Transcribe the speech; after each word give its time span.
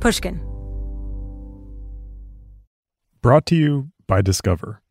Pushkin. 0.00 0.40
Brought 3.22 3.46
to 3.46 3.54
you 3.54 3.90
by 4.08 4.20
Discover. 4.20 4.82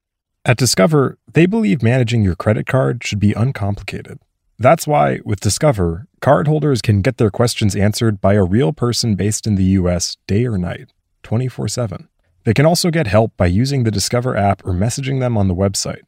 At 0.45 0.55
Discover, 0.55 1.17
they 1.33 1.45
believe 1.45 1.83
managing 1.83 2.23
your 2.23 2.35
credit 2.35 2.65
card 2.65 3.03
should 3.03 3.19
be 3.19 3.33
uncomplicated. 3.33 4.19
That's 4.57 4.87
why, 4.87 5.19
with 5.25 5.41
Discover, 5.41 6.07
cardholders 6.21 6.81
can 6.81 7.01
get 7.01 7.17
their 7.17 7.29
questions 7.29 7.75
answered 7.75 8.21
by 8.21 8.35
a 8.35 8.43
real 8.45 8.71
person 8.71 9.15
based 9.15 9.45
in 9.45 9.55
the 9.55 9.75
U.S. 9.81 10.15
day 10.27 10.45
or 10.45 10.57
night, 10.57 10.93
24 11.23 11.67
7. 11.67 12.07
They 12.45 12.53
can 12.53 12.65
also 12.65 12.89
get 12.89 13.07
help 13.07 13.35
by 13.35 13.47
using 13.47 13.83
the 13.83 13.91
Discover 13.91 14.37
app 14.37 14.65
or 14.65 14.71
messaging 14.71 15.19
them 15.19 15.37
on 15.37 15.49
the 15.49 15.55
website. 15.55 16.03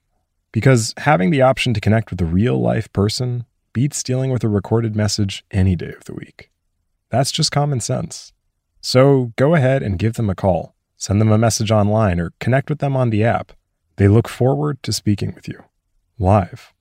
Because 0.52 0.94
having 0.98 1.30
the 1.30 1.42
option 1.42 1.74
to 1.74 1.82
connect 1.82 2.10
with 2.10 2.22
a 2.22 2.26
real 2.26 2.60
life 2.60 2.92
person 2.94 3.46
beats 3.74 4.02
dealing 4.02 4.32
with 4.32 4.44
a 4.44 4.50
recorded 4.50 4.96
message 4.96 5.46
any 5.52 5.76
day 5.76 5.94
of 5.94 6.06
the 6.06 6.14
week. 6.14 6.50
That's 7.10 7.32
just 7.32 7.52
common 7.52 7.80
sense. 7.80 8.34
So 8.82 9.34
go 9.36 9.56
ahead 9.56 9.84
and 9.84 10.00
give 10.00 10.14
them 10.14 10.30
a 10.30 10.36
call, 10.36 10.76
send 10.98 11.22
them 11.22 11.32
a 11.32 11.38
message 11.38 11.72
online, 11.72 12.20
or 12.20 12.34
connect 12.40 12.70
with 12.70 12.80
them 12.80 12.96
on 12.96 13.10
the 13.10 13.24
app. 13.24 13.52
They 13.98 14.08
look 14.08 14.28
forward 14.28 14.82
to 14.84 14.94
speaking 14.94 15.34
with 15.36 15.48
you. 15.48 15.64
Live. 16.18 16.74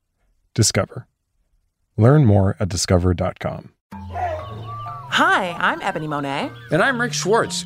Discover. 0.54 1.06
Learn 1.96 2.24
more 2.24 2.56
at 2.60 2.68
discover.com. 2.68 3.72
Hi, 5.10 5.56
I'm 5.58 5.82
Ebony 5.82 6.06
Monet. 6.06 6.50
And 6.70 6.80
I'm 6.80 7.00
Rick 7.00 7.12
Schwartz. 7.12 7.64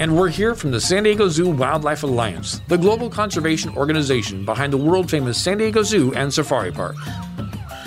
And 0.00 0.16
we're 0.16 0.30
here 0.30 0.54
from 0.54 0.70
the 0.70 0.80
San 0.80 1.02
Diego 1.02 1.28
Zoo 1.28 1.50
Wildlife 1.50 2.04
Alliance, 2.04 2.62
the 2.68 2.78
global 2.78 3.10
conservation 3.10 3.76
organization 3.76 4.46
behind 4.46 4.72
the 4.72 4.78
world 4.78 5.10
famous 5.10 5.38
San 5.38 5.58
Diego 5.58 5.82
Zoo 5.82 6.14
and 6.14 6.32
Safari 6.32 6.72
Park. 6.72 6.96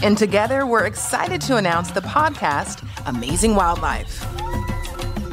And 0.03 0.16
together, 0.16 0.68
we're 0.68 0.85
excited 0.85 1.41
to 1.41 1.57
announce 1.57 1.90
the 1.90 2.02
podcast, 2.02 2.88
Amazing 3.07 3.56
Wildlife. 3.56 4.23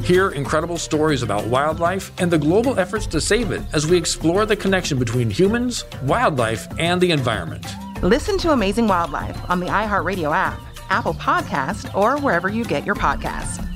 Hear 0.06 0.30
incredible 0.30 0.78
stories 0.78 1.22
about 1.22 1.44
wildlife 1.48 2.12
and 2.18 2.30
the 2.30 2.38
global 2.38 2.80
efforts 2.80 3.06
to 3.08 3.20
save 3.20 3.52
it 3.52 3.60
as 3.74 3.86
we 3.86 3.98
explore 3.98 4.46
the 4.46 4.56
connection 4.56 4.98
between 4.98 5.28
humans, 5.28 5.84
wildlife, 6.04 6.66
and 6.78 6.98
the 6.98 7.10
environment. 7.10 7.66
Listen 8.02 8.38
to 8.38 8.52
Amazing 8.52 8.88
Wildlife 8.88 9.38
on 9.50 9.60
the 9.60 9.66
iHeartRadio 9.66 10.34
app, 10.34 10.58
Apple 10.88 11.12
Podcast, 11.12 11.94
or 11.94 12.18
wherever 12.22 12.48
you 12.48 12.64
get 12.64 12.86
your 12.86 12.94
podcasts. 12.94 13.69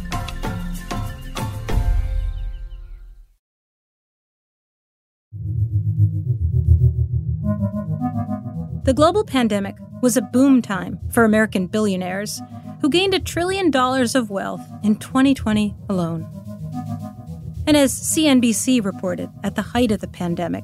The 8.95 9.03
global 9.03 9.25
pandemic 9.25 9.75
was 10.03 10.17
a 10.17 10.23
boom 10.23 10.63
time 10.63 11.01
for 11.11 11.25
American 11.25 11.67
billionaires 11.67 12.41
who 12.81 12.89
gained 12.89 13.13
a 13.13 13.19
trillion 13.19 13.73
dollars 13.73 14.15
of 14.15 14.31
wealth 14.31 14.65
in 14.85 14.95
2020 14.95 15.75
alone. 15.89 16.25
And 17.67 17.77
as 17.77 17.93
CNBC 17.93 18.85
reported 18.85 19.31
at 19.43 19.57
the 19.57 19.63
height 19.63 19.91
of 19.91 20.01
the 20.01 20.07
pandemic, 20.07 20.63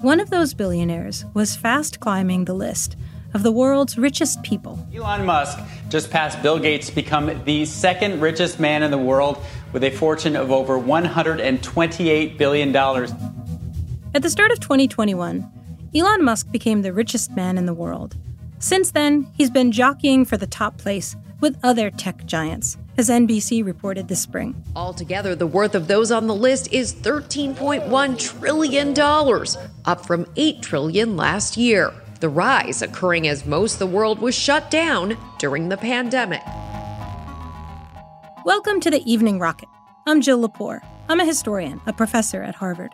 one 0.00 0.18
of 0.18 0.30
those 0.30 0.54
billionaires 0.54 1.26
was 1.34 1.56
fast 1.56 2.00
climbing 2.00 2.46
the 2.46 2.54
list 2.54 2.96
of 3.34 3.42
the 3.42 3.52
world's 3.52 3.98
richest 3.98 4.42
people. 4.42 4.82
Elon 4.96 5.26
Musk 5.26 5.58
just 5.90 6.10
passed 6.10 6.40
Bill 6.40 6.58
Gates 6.58 6.88
to 6.88 6.94
become 6.94 7.38
the 7.44 7.66
second 7.66 8.22
richest 8.22 8.58
man 8.58 8.82
in 8.82 8.90
the 8.90 8.96
world 8.96 9.44
with 9.74 9.84
a 9.84 9.90
fortune 9.90 10.36
of 10.36 10.50
over 10.50 10.80
$128 10.80 12.38
billion. 12.38 12.74
At 12.74 14.22
the 14.22 14.30
start 14.30 14.52
of 14.52 14.60
2021, 14.60 15.57
Elon 15.94 16.22
Musk 16.22 16.52
became 16.52 16.82
the 16.82 16.92
richest 16.92 17.30
man 17.30 17.56
in 17.56 17.64
the 17.64 17.72
world. 17.72 18.14
Since 18.58 18.90
then, 18.90 19.26
he's 19.38 19.48
been 19.48 19.72
jockeying 19.72 20.26
for 20.26 20.36
the 20.36 20.46
top 20.46 20.76
place 20.76 21.16
with 21.40 21.58
other 21.62 21.90
tech 21.90 22.26
giants, 22.26 22.76
as 22.98 23.08
NBC 23.08 23.64
reported 23.64 24.06
this 24.06 24.20
spring. 24.20 24.62
Altogether, 24.76 25.34
the 25.34 25.46
worth 25.46 25.74
of 25.74 25.88
those 25.88 26.12
on 26.12 26.26
the 26.26 26.34
list 26.34 26.70
is 26.74 26.94
$13.1 26.94 28.18
trillion, 28.18 29.64
up 29.86 30.04
from 30.04 30.26
8 30.36 30.60
trillion 30.60 31.16
last 31.16 31.56
year. 31.56 31.94
The 32.20 32.28
rise 32.28 32.82
occurring 32.82 33.26
as 33.26 33.46
most 33.46 33.74
of 33.74 33.78
the 33.78 33.86
world 33.86 34.18
was 34.18 34.34
shut 34.34 34.70
down 34.70 35.16
during 35.38 35.70
the 35.70 35.78
pandemic. 35.78 36.42
Welcome 38.44 38.80
to 38.80 38.90
the 38.90 39.02
Evening 39.10 39.38
Rocket. 39.38 39.70
I'm 40.06 40.20
Jill 40.20 40.46
Lepore. 40.46 40.80
I'm 41.08 41.20
a 41.20 41.24
historian, 41.24 41.80
a 41.86 41.94
professor 41.94 42.42
at 42.42 42.56
Harvard. 42.56 42.92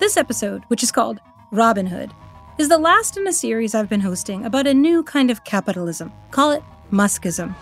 This 0.00 0.18
episode, 0.18 0.64
which 0.68 0.82
is 0.82 0.92
called 0.92 1.18
Robin 1.50 1.86
Hood, 1.86 2.12
is 2.58 2.70
the 2.70 2.78
last 2.78 3.18
in 3.18 3.26
a 3.26 3.32
series 3.34 3.74
I've 3.74 3.88
been 3.88 4.00
hosting 4.00 4.46
about 4.46 4.66
a 4.66 4.72
new 4.72 5.02
kind 5.02 5.30
of 5.30 5.44
capitalism. 5.44 6.10
Call 6.30 6.52
it 6.52 6.62
Muskism. 6.90 7.54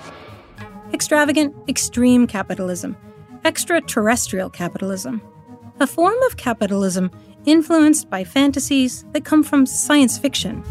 Extravagant, 0.93 1.52
extreme 1.69 2.29
capitalism, 2.29 2.96
extraterrestrial 3.44 4.50
capitalism. 4.50 5.20
A 5.81 5.87
form 5.88 6.23
of 6.23 6.37
capitalism 6.37 7.11
influenced 7.44 8.08
by 8.08 8.23
fantasies 8.23 9.05
that 9.12 9.25
come 9.25 9.43
from 9.43 9.67
science 9.67 10.17
fiction. 10.17 10.62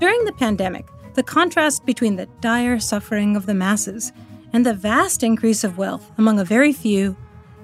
During 0.00 0.24
the 0.24 0.32
pandemic, 0.32 0.88
the 1.14 1.22
contrast 1.22 1.86
between 1.86 2.16
the 2.16 2.26
dire 2.40 2.80
suffering 2.80 3.36
of 3.36 3.46
the 3.46 3.54
masses 3.54 4.12
and 4.52 4.66
the 4.66 4.74
vast 4.74 5.22
increase 5.22 5.62
of 5.62 5.78
wealth 5.78 6.10
among 6.18 6.40
a 6.40 6.44
very 6.44 6.72
few 6.72 7.16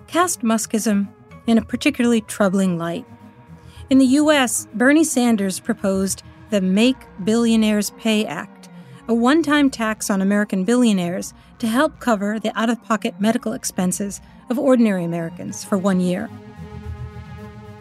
cast 0.06 0.43
Muskism 0.43 1.08
in 1.49 1.58
a 1.58 1.64
particularly 1.64 2.20
troubling 2.20 2.79
light. 2.79 3.05
In 3.91 3.99
the 3.99 4.07
US, 4.07 4.67
Bernie 4.73 5.05
Sanders 5.05 5.61
proposed 5.61 6.23
the 6.49 6.63
Make 6.63 6.97
Billionaires 7.23 7.91
Pay 7.99 8.25
Act, 8.25 8.71
a 9.09 9.13
one 9.13 9.43
time 9.43 9.69
tax 9.69 10.09
on 10.09 10.23
American 10.23 10.65
billionaires 10.65 11.35
to 11.59 11.67
help 11.67 12.01
cover 12.01 12.41
the 12.41 12.59
out 12.59 12.71
of 12.71 12.83
pocket 12.83 13.21
medical 13.21 13.53
expenses 13.53 14.23
of 14.49 14.59
ordinary 14.59 15.05
Americans 15.05 15.65
for 15.65 15.77
one 15.77 16.01
year. 16.01 16.31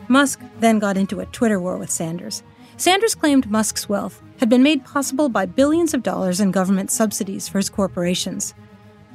Musk 0.10 0.42
then 0.60 0.78
got 0.78 0.98
into 0.98 1.22
a 1.22 1.26
Twitter 1.28 1.60
war 1.60 1.78
with 1.78 1.90
Sanders. 1.90 2.44
Sanders 2.76 3.16
claimed 3.16 3.50
Musk's 3.50 3.88
wealth 3.88 4.22
had 4.40 4.50
been 4.50 4.62
made 4.62 4.84
possible 4.84 5.30
by 5.30 5.46
billions 5.46 5.94
of 5.94 6.04
dollars 6.04 6.42
in 6.42 6.52
government 6.52 6.92
subsidies 6.92 7.48
for 7.48 7.60
his 7.60 7.70
corporations. 7.70 8.54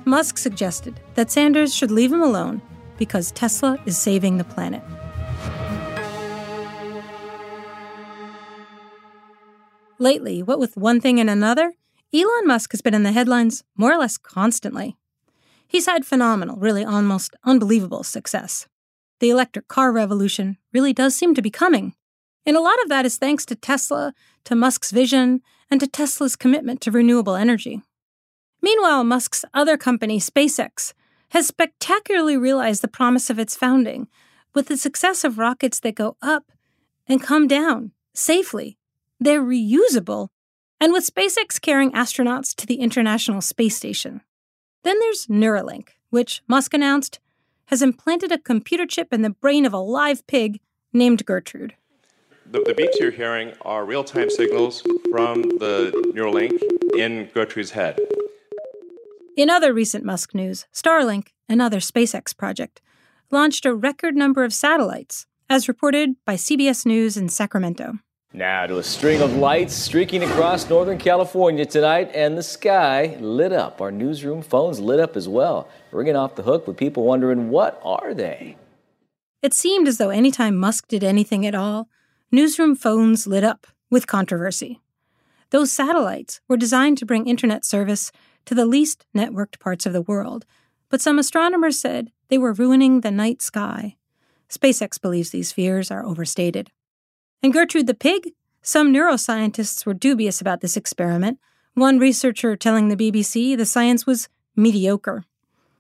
Musk 0.07 0.39
suggested 0.39 1.01
that 1.17 1.31
Sanders 1.31 1.75
should 1.75 1.91
leave 1.91 2.13
him 2.13 2.23
alone 2.23 2.63
because 2.97 3.31
Tesla 3.31 3.79
is 3.85 3.99
saving 3.99 4.39
the 4.39 4.45
planet. 4.45 4.83
Lately, 9.99 10.43
what 10.43 10.61
with 10.61 10.77
one 10.77 11.01
thing 11.01 11.19
and 11.19 11.29
another, 11.29 11.75
Elon 12.15 12.47
Musk 12.47 12.73
has 12.73 12.81
been 12.81 12.95
in 12.95 13.03
the 13.03 13.13
headlines 13.13 13.65
more 13.77 13.93
or 13.93 13.99
less 13.99 14.17
constantly. 14.17 14.97
He's 15.67 15.87
had 15.87 16.07
phenomenal, 16.07 16.57
really 16.57 16.85
almost 16.85 17.35
unbelievable 17.45 18.05
success. 18.05 18.67
The 19.21 19.31
electric 19.31 19.69
car 19.69 19.93
revolution 19.93 20.57
really 20.73 20.93
does 20.93 21.15
seem 21.15 21.35
to 21.35 21.43
be 21.43 21.51
coming. 21.51 21.95
And 22.47 22.57
a 22.57 22.61
lot 22.61 22.81
of 22.83 22.89
that 22.89 23.05
is 23.05 23.19
thanks 23.19 23.45
to 23.47 23.57
Tesla, 23.57 24.15
to 24.45 24.55
Musk's 24.55 24.93
vision, 24.93 25.43
and 25.71 25.81
to 25.81 25.87
Tesla's 25.87 26.37
commitment 26.37 26.81
to 26.83 26.91
renewable 26.91 27.35
energy. 27.35 27.83
Meanwhile, 28.63 29.05
Musk's 29.05 29.45
other 29.53 29.77
company, 29.77 30.19
SpaceX, 30.19 30.95
has 31.31 31.47
spectacularly 31.47 32.37
realized 32.37 32.83
the 32.83 32.89
promise 32.89 33.29
of 33.29 33.39
its 33.39 33.55
founding 33.55 34.09
with 34.55 34.69
the 34.69 34.77
success 34.77 35.25
of 35.25 35.39
rockets 35.39 35.81
that 35.81 35.95
go 35.95 36.17
up 36.23 36.53
and 37.07 37.23
come 37.23 37.47
down 37.47 37.93
safely. 38.15 38.78
They're 39.21 39.43
reusable, 39.43 40.29
and 40.81 40.93
with 40.93 41.07
SpaceX 41.07 41.61
carrying 41.61 41.93
astronauts 41.93 42.55
to 42.57 42.67
the 42.67 42.77
International 42.77 43.41
Space 43.41 43.77
Station. 43.77 44.21
Then 44.85 44.99
there's 45.01 45.27
Neuralink, 45.27 45.89
which 46.11 46.43
Musk 46.47 46.73
announced 46.75 47.19
has 47.67 47.83
implanted 47.83 48.33
a 48.33 48.39
computer 48.39 48.87
chip 48.87 49.13
in 49.13 49.23
the 49.23 49.31
brain 49.31 49.67
of 49.67 49.75
a 49.75 49.79
live 49.79 50.27
pig 50.27 50.61
named 50.93 51.27
Gertrude. 51.27 51.75
The, 52.51 52.61
the 52.61 52.73
beeps 52.73 52.99
you're 52.99 53.11
hearing 53.11 53.53
are 53.63 53.85
real 53.85 54.05
time 54.05 54.31
signals 54.31 54.81
from 55.11 55.43
the 55.43 55.93
Neuralink 56.15 56.63
in 56.99 57.29
Gertrude's 57.35 57.73
head. 57.73 57.99
In 59.37 59.51
other 59.51 59.75
recent 59.75 60.05
Musk 60.05 60.35
news, 60.35 60.67
Starlink, 60.73 61.29
another 61.49 61.79
SpaceX 61.79 62.35
project, 62.35 62.81
launched 63.31 63.67
a 63.67 63.75
record 63.75 64.17
number 64.17 64.45
of 64.45 64.55
satellites, 64.55 65.27
as 65.51 65.69
reported 65.69 66.17
by 66.25 66.35
CBS 66.35 66.87
News 66.87 67.17
in 67.17 67.29
Sacramento. 67.29 67.99
Now 68.35 68.67
to 68.67 68.77
a 68.77 68.83
string 68.83 69.23
of 69.23 69.37
lights 69.37 69.73
streaking 69.73 70.23
across 70.23 70.69
Northern 70.69 70.99
California 70.99 71.65
tonight, 71.65 72.11
and 72.15 72.37
the 72.37 72.43
sky 72.43 73.17
lit 73.21 73.53
up. 73.53 73.81
Our 73.81 73.91
newsroom 73.91 74.43
phones 74.43 74.81
lit 74.81 75.01
up 75.01 75.17
as 75.17 75.27
well, 75.27 75.67
ringing 75.93 76.15
off 76.15 76.35
the 76.35 76.43
hook 76.43 76.67
with 76.67 76.77
people 76.77 77.05
wondering 77.05 77.49
what 77.49 77.81
are 77.83 78.13
they? 78.13 78.57
It 79.41 79.55
seemed 79.55 79.89
as 79.89 79.97
though 79.97 80.11
anytime 80.11 80.59
Musk 80.59 80.89
did 80.89 81.03
anything 81.03 81.47
at 81.47 81.55
all, 81.55 81.89
newsroom 82.31 82.77
phones 82.77 83.27
lit 83.27 83.45
up 83.45 83.67
with 83.91 84.07
controversy. 84.07 84.83
Those 85.49 85.73
satellites 85.73 86.43
were 86.49 86.59
designed 86.59 86.99
to 86.99 87.07
bring 87.07 87.27
internet 87.27 87.65
service 87.65 88.13
to 88.45 88.55
the 88.55 88.67
least 88.67 89.07
networked 89.17 89.59
parts 89.59 89.87
of 89.87 89.95
the 89.95 90.03
world, 90.03 90.45
but 90.91 91.01
some 91.01 91.19
astronomers 91.19 91.81
said 91.81 92.13
they 92.29 92.37
were 92.37 92.53
ruining 92.53 93.01
the 93.01 93.11
night 93.11 93.41
sky. 93.41 93.97
SpaceX 94.51 95.01
believes 95.01 95.31
these 95.31 95.51
fears 95.51 95.91
are 95.91 96.05
overstated. 96.05 96.71
And 97.43 97.53
Gertrude 97.53 97.87
the 97.87 97.95
pig? 97.95 98.33
Some 98.63 98.93
neuroscientists 98.93 99.87
were 99.87 99.95
dubious 99.95 100.41
about 100.41 100.61
this 100.61 100.77
experiment, 100.77 101.39
one 101.75 101.99
researcher 101.99 102.57
telling 102.57 102.89
the 102.89 102.97
BBC 102.97 103.57
the 103.57 103.65
science 103.65 104.07
was 104.07 104.29
mediocre. 104.57 105.25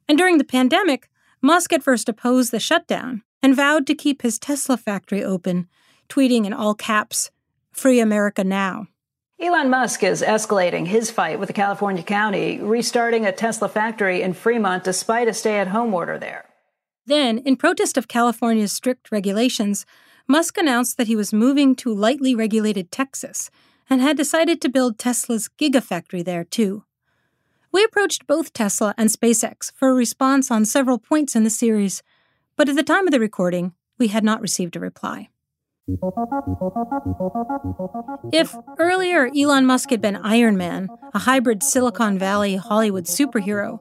And 0.08 0.16
during 0.16 0.38
the 0.38 0.44
pandemic, 0.44 1.08
Musk 1.42 1.72
at 1.72 1.82
first 1.82 2.08
opposed 2.08 2.52
the 2.52 2.60
shutdown 2.60 3.22
and 3.42 3.56
vowed 3.56 3.86
to 3.88 3.94
keep 3.94 4.22
his 4.22 4.38
Tesla 4.38 4.76
factory 4.76 5.24
open, 5.24 5.68
tweeting 6.08 6.46
in 6.46 6.52
all 6.52 6.74
caps, 6.74 7.30
Free 7.72 8.00
America 8.00 8.44
Now. 8.44 8.86
Elon 9.40 9.70
Musk 9.70 10.02
is 10.02 10.22
escalating 10.22 10.86
his 10.86 11.10
fight 11.10 11.38
with 11.38 11.46
the 11.46 11.52
California 11.52 12.02
county, 12.02 12.58
restarting 12.58 13.24
a 13.24 13.32
Tesla 13.32 13.68
factory 13.68 14.22
in 14.22 14.32
Fremont 14.32 14.82
despite 14.82 15.28
a 15.28 15.34
stay 15.34 15.58
at 15.58 15.68
home 15.68 15.94
order 15.94 16.18
there. 16.18 16.46
Then, 17.06 17.38
in 17.38 17.56
protest 17.56 17.96
of 17.96 18.08
California's 18.08 18.72
strict 18.72 19.12
regulations, 19.12 19.86
Musk 20.30 20.58
announced 20.58 20.98
that 20.98 21.06
he 21.06 21.16
was 21.16 21.32
moving 21.32 21.74
to 21.74 21.94
lightly 21.94 22.34
regulated 22.34 22.92
Texas 22.92 23.50
and 23.88 24.02
had 24.02 24.14
decided 24.14 24.60
to 24.60 24.68
build 24.68 24.98
Tesla's 24.98 25.48
Gigafactory 25.58 26.22
there 26.22 26.44
too. 26.44 26.84
We 27.72 27.82
approached 27.82 28.26
both 28.26 28.52
Tesla 28.52 28.94
and 28.98 29.08
SpaceX 29.08 29.72
for 29.74 29.88
a 29.88 29.94
response 29.94 30.50
on 30.50 30.66
several 30.66 30.98
points 30.98 31.34
in 31.34 31.44
the 31.44 31.50
series, 31.50 32.02
but 32.56 32.68
at 32.68 32.76
the 32.76 32.82
time 32.82 33.06
of 33.06 33.10
the 33.10 33.20
recording, 33.20 33.72
we 33.98 34.08
had 34.08 34.22
not 34.22 34.42
received 34.42 34.76
a 34.76 34.80
reply. 34.80 35.30
If 38.30 38.54
earlier 38.78 39.30
Elon 39.34 39.64
Musk 39.64 39.88
had 39.88 40.02
been 40.02 40.16
Iron 40.16 40.58
Man, 40.58 40.88
a 41.14 41.20
hybrid 41.20 41.62
Silicon 41.62 42.18
Valley 42.18 42.56
Hollywood 42.56 43.04
superhero, 43.04 43.78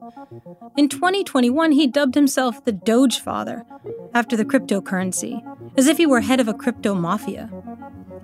in 0.78 0.88
2021 0.88 1.72
he 1.72 1.86
dubbed 1.86 2.14
himself 2.14 2.64
the 2.64 2.72
Doge 2.72 3.20
Father 3.20 3.66
after 4.14 4.38
the 4.38 4.44
cryptocurrency, 4.46 5.42
as 5.76 5.86
if 5.86 5.98
he 5.98 6.06
were 6.06 6.22
head 6.22 6.40
of 6.40 6.48
a 6.48 6.54
crypto 6.54 6.94
mafia. 6.94 7.50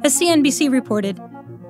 As 0.03 0.19
CNBC 0.19 0.71
reported, 0.71 1.21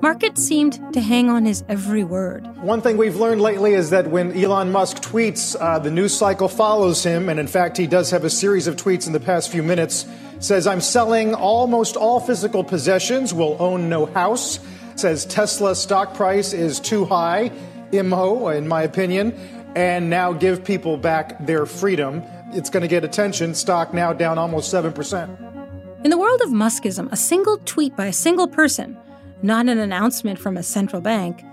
markets 0.01 0.41
seemed 0.41 0.79
to 0.93 1.01
hang 1.01 1.29
on 1.29 1.43
his 1.43 1.65
every 1.67 2.05
word. 2.05 2.47
One 2.61 2.81
thing 2.81 2.95
we've 2.95 3.17
learned 3.17 3.41
lately 3.41 3.73
is 3.73 3.89
that 3.89 4.07
when 4.07 4.31
Elon 4.41 4.71
Musk 4.71 5.01
tweets, 5.01 5.57
uh, 5.59 5.79
the 5.79 5.91
news 5.91 6.15
cycle 6.15 6.47
follows 6.47 7.03
him, 7.03 7.27
and 7.27 7.41
in 7.41 7.47
fact, 7.47 7.75
he 7.75 7.87
does 7.87 8.11
have 8.11 8.23
a 8.23 8.29
series 8.29 8.67
of 8.67 8.77
tweets 8.77 9.05
in 9.05 9.11
the 9.11 9.19
past 9.19 9.51
few 9.51 9.63
minutes 9.63 10.05
says, 10.39 10.67
I'm 10.67 10.81
selling 10.81 11.33
almost 11.33 11.95
all 11.95 12.19
physical 12.19 12.63
possessions, 12.63 13.33
will 13.33 13.55
own 13.59 13.89
no 13.89 14.05
house. 14.05 14.59
Says 14.95 15.25
Tesla 15.25 15.75
stock 15.75 16.13
price 16.13 16.53
is 16.53 16.79
too 16.79 17.05
high, 17.05 17.51
IMHO, 17.91 18.55
in 18.55 18.67
my 18.67 18.83
opinion, 18.83 19.33
and 19.75 20.09
now 20.09 20.33
give 20.33 20.63
people 20.63 20.97
back 20.97 21.45
their 21.45 21.65
freedom. 21.65 22.23
It's 22.53 22.69
going 22.69 22.81
to 22.81 22.87
get 22.87 23.03
attention. 23.03 23.53
Stock 23.53 23.93
now 23.93 24.13
down 24.13 24.37
almost 24.37 24.73
7%. 24.73 26.03
In 26.05 26.11
the 26.11 26.17
world 26.17 26.41
of 26.41 26.49
Muskism, 26.49 27.11
a 27.11 27.17
single 27.17 27.57
tweet 27.65 27.95
by 27.95 28.05
a 28.05 28.13
single 28.13 28.47
person, 28.47 28.97
not 29.41 29.67
an 29.67 29.79
announcement 29.79 30.39
from 30.39 30.55
a 30.55 30.63
central 30.63 31.01
bank, 31.01 31.43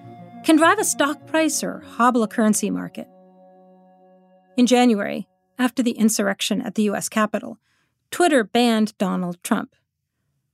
can 0.44 0.56
drive 0.56 0.78
a 0.78 0.84
stock 0.84 1.26
price 1.26 1.64
or 1.64 1.80
hobble 1.80 2.22
a 2.22 2.28
currency 2.28 2.70
market. 2.70 3.08
In 4.56 4.66
January, 4.66 5.26
after 5.58 5.82
the 5.82 5.92
insurrection 5.92 6.60
at 6.60 6.74
the 6.74 6.82
US 6.90 7.08
Capitol, 7.08 7.58
Twitter 8.12 8.44
banned 8.44 8.96
Donald 8.98 9.42
Trump. 9.42 9.74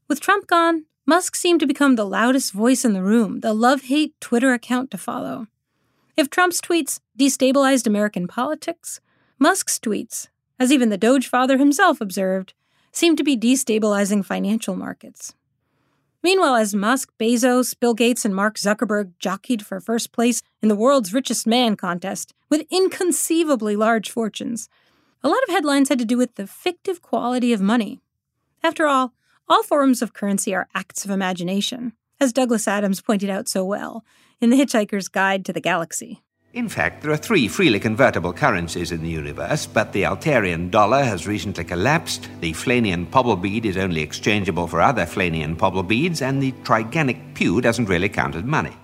With 0.07 0.21
Trump 0.21 0.47
gone, 0.47 0.87
Musk 1.05 1.35
seemed 1.35 1.59
to 1.59 1.67
become 1.67 1.97
the 1.97 2.07
loudest 2.07 2.53
voice 2.53 2.85
in 2.85 2.93
the 2.93 3.03
room, 3.03 3.41
the 3.41 3.53
love 3.53 3.83
hate 3.83 4.15
Twitter 4.21 4.53
account 4.53 4.93
to 4.93 4.97
follow. 4.97 5.49
If 6.17 6.31
Trump's 6.31 6.61
tweets 6.61 7.01
destabilized 7.19 7.87
American 7.87 8.29
politics, 8.29 9.01
Musk's 9.41 9.79
tweets, 9.81 10.29
as 10.59 10.71
even 10.71 10.89
the 10.89 10.97
Doge 10.97 11.27
father 11.27 11.59
himself 11.59 12.01
observed, 12.01 12.55
seemed 12.93 13.19
to 13.19 13.25
be 13.25 13.37
destabilizing 13.37 14.25
financial 14.25 14.77
markets. 14.77 15.35
Meanwhile, 16.23 16.57
as 16.57 16.75
Musk, 16.75 17.11
Bezos, 17.19 17.79
Bill 17.79 17.95
Gates, 17.95 18.25
and 18.25 18.35
Mark 18.35 18.57
Zuckerberg 18.57 19.13
jockeyed 19.19 19.67
for 19.67 19.81
first 19.81 20.13
place 20.13 20.43
in 20.63 20.69
the 20.69 20.77
world's 20.77 21.13
richest 21.13 21.47
man 21.47 21.77
contest 21.77 22.35
with 22.49 22.67
inconceivably 22.71 23.75
large 23.75 24.11
fortunes, 24.11 24.69
a 25.23 25.29
lot 25.29 25.43
of 25.43 25.51
headlines 25.51 25.89
had 25.89 25.99
to 25.99 26.05
do 26.05 26.17
with 26.17 26.37
the 26.37 26.47
fictive 26.47 27.03
quality 27.03 27.53
of 27.53 27.61
money. 27.61 28.01
After 28.63 28.87
all, 28.87 29.13
all 29.49 29.63
forms 29.63 30.03
of 30.03 30.13
currency 30.13 30.55
are 30.55 30.69
acts 30.75 31.05
of 31.05 31.11
imagination, 31.11 31.93
as 32.21 32.33
Douglas 32.33 32.69
Adams 32.69 33.01
pointed 33.01 33.31
out 33.31 33.49
so 33.49 33.65
well 33.65 34.05
in 34.41 34.51
The 34.51 34.57
Hitchhiker's 34.57 35.09
Guide 35.09 35.45
to 35.47 35.53
the 35.53 35.61
Galaxy. 35.61 36.23
In 36.55 36.69
fact, 36.69 37.03
there 37.03 37.11
are 37.11 37.17
three 37.17 37.47
freely 37.47 37.79
convertible 37.79 38.33
currencies 38.33 38.91
in 38.91 39.03
the 39.03 39.09
universe, 39.09 39.67
but 39.67 39.93
the 39.93 40.05
Altarian 40.05 40.71
dollar 40.71 41.05
has 41.05 41.27
recently 41.27 41.65
collapsed, 41.65 42.29
the 42.41 42.53
Flanian 42.53 43.11
pobble 43.11 43.37
bead 43.37 43.67
is 43.67 43.77
only 43.77 44.01
exchangeable 44.01 44.67
for 44.67 44.81
other 44.81 45.05
Flanian 45.05 45.57
pobble 45.57 45.83
beads, 45.83 46.23
and 46.23 46.43
the 46.43 46.53
Triganic 46.63 47.35
Pu 47.35 47.61
doesn't 47.61 47.89
really 47.89 48.09
count 48.09 48.35
as 48.35 48.45
money. 48.45 48.75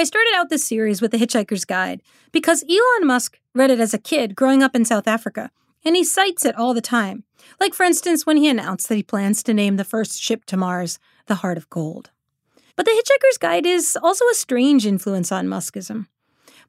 I 0.00 0.04
started 0.04 0.32
out 0.34 0.48
this 0.48 0.64
series 0.64 1.02
with 1.02 1.10
The 1.10 1.18
Hitchhiker's 1.18 1.66
Guide 1.66 2.00
because 2.32 2.64
Elon 2.64 3.06
Musk 3.06 3.38
read 3.54 3.70
it 3.70 3.80
as 3.80 3.92
a 3.92 3.98
kid 3.98 4.34
growing 4.34 4.62
up 4.62 4.74
in 4.74 4.86
South 4.86 5.06
Africa, 5.06 5.50
and 5.84 5.94
he 5.94 6.04
cites 6.04 6.46
it 6.46 6.56
all 6.56 6.72
the 6.72 6.80
time. 6.80 7.24
Like, 7.60 7.74
for 7.74 7.82
instance, 7.82 8.24
when 8.24 8.38
he 8.38 8.48
announced 8.48 8.88
that 8.88 8.94
he 8.94 9.02
plans 9.02 9.42
to 9.42 9.52
name 9.52 9.76
the 9.76 9.84
first 9.84 10.18
ship 10.18 10.46
to 10.46 10.56
Mars 10.56 10.98
the 11.26 11.34
Heart 11.34 11.58
of 11.58 11.68
Gold. 11.68 12.12
But 12.76 12.86
The 12.86 12.92
Hitchhiker's 12.92 13.36
Guide 13.36 13.66
is 13.66 13.94
also 14.02 14.24
a 14.30 14.34
strange 14.34 14.86
influence 14.86 15.30
on 15.30 15.48
Muskism, 15.48 16.06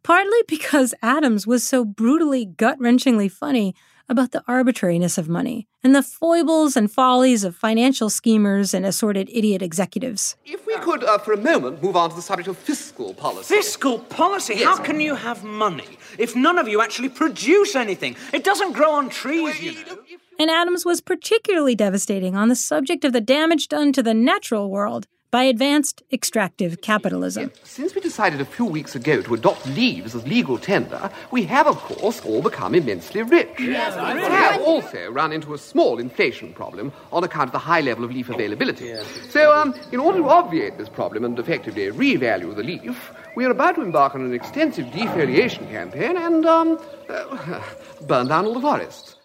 partly 0.04 0.44
because 0.46 0.94
Adams 1.02 1.48
was 1.48 1.64
so 1.64 1.86
brutally, 1.86 2.44
gut 2.44 2.80
wrenchingly 2.80 3.32
funny 3.32 3.74
about 4.10 4.32
the 4.32 4.44
arbitrariness 4.48 5.18
of 5.18 5.30
money 5.30 5.68
and 5.84 5.96
the 5.96 6.04
foibles 6.04 6.76
and 6.76 6.92
follies 6.92 7.44
of 7.44 7.56
financial 7.56 8.10
schemers 8.10 8.74
and 8.74 8.86
assorted 8.86 9.30
idiot 9.34 9.62
executives. 9.62 10.36
If 10.46 10.66
we 10.68 10.76
could, 10.78 11.04
uh, 11.04 11.18
for 11.18 11.34
a 11.34 11.38
moment, 11.38 11.82
move 11.82 11.96
on 11.96 12.10
to 12.10 12.16
the 12.16 12.22
subject 12.22 12.48
of 12.48 12.58
fiscal 12.58 13.14
policy. 13.14 13.56
Fiscal 13.56 14.00
policy? 14.00 14.56
Yes. 14.58 14.78
How 14.78 14.84
can 14.84 15.00
you 15.00 15.16
have 15.16 15.44
money 15.44 15.98
if 16.18 16.36
none 16.36 16.58
of 16.58 16.68
you 16.68 16.82
actually 16.82 17.10
produce 17.10 17.76
anything? 17.76 18.16
It 18.34 18.44
doesn't 18.44 18.74
grow 18.74 18.92
on 18.92 19.10
trees, 19.10 19.62
you 19.62 19.74
know. 19.74 19.98
and 20.40 20.50
Adams 20.50 20.86
was 20.86 21.02
particularly 21.02 21.76
devastating 21.76 22.36
on 22.36 22.50
the 22.50 22.56
subject 22.56 23.04
of 23.06 23.14
the 23.14 23.22
damage 23.22 23.68
done 23.68 23.92
to 23.94 24.04
the 24.04 24.14
natural 24.14 24.70
world 24.70 25.08
by 25.32 25.44
advanced 25.44 26.04
extractive 26.12 26.82
capitalism. 26.82 27.52
Since 27.64 27.96
we 27.96 28.02
decided 28.02 28.42
a 28.42 28.46
few 28.46 28.66
weeks 28.66 28.96
ago 28.96 29.22
to 29.22 29.34
adopt 29.34 29.66
leaves 29.66 30.14
as 30.14 30.28
legal 30.28 30.58
tender, 30.58 31.10
we 31.32 31.44
have, 31.44 31.68
of 31.68 31.78
course, 31.78 32.20
all 32.26 32.42
become 32.42 32.76
immensely 32.76 33.24
rich. 33.24 33.50
Yes, 33.58 33.96
we 33.96 34.22
rich. 34.22 34.30
have 34.30 34.62
also 34.62 35.10
run 35.10 35.32
into 35.32 35.54
a 35.54 35.58
small 35.58 36.00
inflation 36.00 36.54
problem 36.54 36.92
on 37.14 37.24
account 37.24 37.48
of 37.48 37.54
the 37.54 37.60
high 37.60 37.80
level 37.80 38.04
of 38.04 38.12
leaf 38.12 38.30
availability. 38.30 38.86
Yes. 38.86 39.08
So, 39.30 39.54
um, 39.54 39.74
in 39.94 40.02
order 40.02 40.18
to 40.20 40.30
obviate 40.30 40.78
this 40.78 40.90
problem 40.90 41.24
and 41.24 41.40
effectively 41.40 41.88
revalue 41.88 42.54
the 42.54 42.64
leaf, 42.64 43.12
we 43.38 43.46
are 43.46 43.52
about 43.52 43.76
to 43.76 43.82
embark 43.82 44.14
on 44.16 44.22
an 44.22 44.34
extensive 44.34 44.88
defoliation 44.88 45.70
campaign 45.72 46.18
and, 46.18 46.46
um, 46.46 46.78
uh, 47.08 47.64
burn 48.02 48.28
down 48.28 48.46
all 48.46 48.54
the 48.54 48.62
forests. 48.62 49.16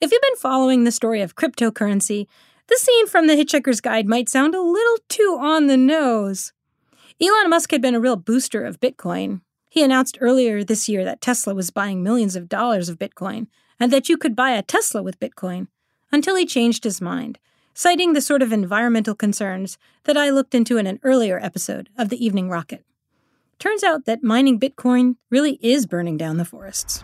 If 0.00 0.12
you've 0.12 0.22
been 0.22 0.36
following 0.36 0.84
the 0.84 0.92
story 0.92 1.20
of 1.20 1.34
cryptocurrency, 1.34 2.26
the 2.70 2.76
scene 2.76 3.08
from 3.08 3.26
The 3.26 3.34
Hitchhiker's 3.34 3.80
Guide 3.80 4.06
might 4.06 4.28
sound 4.28 4.54
a 4.54 4.62
little 4.62 4.98
too 5.08 5.36
on 5.40 5.66
the 5.66 5.76
nose. 5.76 6.52
Elon 7.20 7.50
Musk 7.50 7.72
had 7.72 7.82
been 7.82 7.96
a 7.96 8.00
real 8.00 8.16
booster 8.16 8.64
of 8.64 8.80
Bitcoin. 8.80 9.40
He 9.68 9.82
announced 9.82 10.16
earlier 10.20 10.62
this 10.62 10.88
year 10.88 11.04
that 11.04 11.20
Tesla 11.20 11.52
was 11.52 11.70
buying 11.70 12.02
millions 12.02 12.36
of 12.36 12.48
dollars 12.48 12.88
of 12.88 12.98
Bitcoin 12.98 13.48
and 13.80 13.92
that 13.92 14.08
you 14.08 14.16
could 14.16 14.36
buy 14.36 14.52
a 14.52 14.62
Tesla 14.62 15.02
with 15.02 15.18
Bitcoin 15.18 15.66
until 16.12 16.36
he 16.36 16.46
changed 16.46 16.84
his 16.84 17.00
mind, 17.00 17.38
citing 17.74 18.12
the 18.12 18.20
sort 18.20 18.40
of 18.40 18.52
environmental 18.52 19.16
concerns 19.16 19.76
that 20.04 20.16
I 20.16 20.30
looked 20.30 20.54
into 20.54 20.78
in 20.78 20.86
an 20.86 21.00
earlier 21.02 21.40
episode 21.42 21.88
of 21.98 22.08
the 22.08 22.24
Evening 22.24 22.48
Rocket. 22.48 22.84
Turns 23.58 23.82
out 23.82 24.04
that 24.06 24.22
mining 24.22 24.60
Bitcoin 24.60 25.16
really 25.28 25.58
is 25.60 25.86
burning 25.86 26.16
down 26.16 26.36
the 26.36 26.44
forests. 26.44 27.02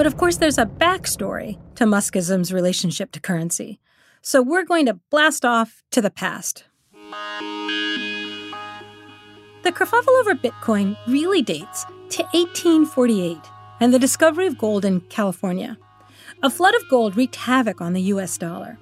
But 0.00 0.06
of 0.06 0.16
course, 0.16 0.38
there's 0.38 0.56
a 0.56 0.64
backstory 0.64 1.58
to 1.74 1.84
Muskism's 1.84 2.54
relationship 2.54 3.12
to 3.12 3.20
currency. 3.20 3.80
So 4.22 4.40
we're 4.40 4.64
going 4.64 4.86
to 4.86 4.94
blast 5.10 5.44
off 5.44 5.82
to 5.90 6.00
the 6.00 6.08
past. 6.08 6.64
The 9.62 9.70
kerfuffle 9.70 10.18
over 10.20 10.34
Bitcoin 10.34 10.96
really 11.06 11.42
dates 11.42 11.84
to 11.84 12.22
1848 12.32 13.36
and 13.80 13.92
the 13.92 13.98
discovery 13.98 14.46
of 14.46 14.56
gold 14.56 14.86
in 14.86 15.02
California. 15.02 15.76
A 16.42 16.48
flood 16.48 16.74
of 16.74 16.88
gold 16.88 17.14
wreaked 17.14 17.36
havoc 17.36 17.82
on 17.82 17.92
the 17.92 18.08
US 18.14 18.38
dollar. 18.38 18.78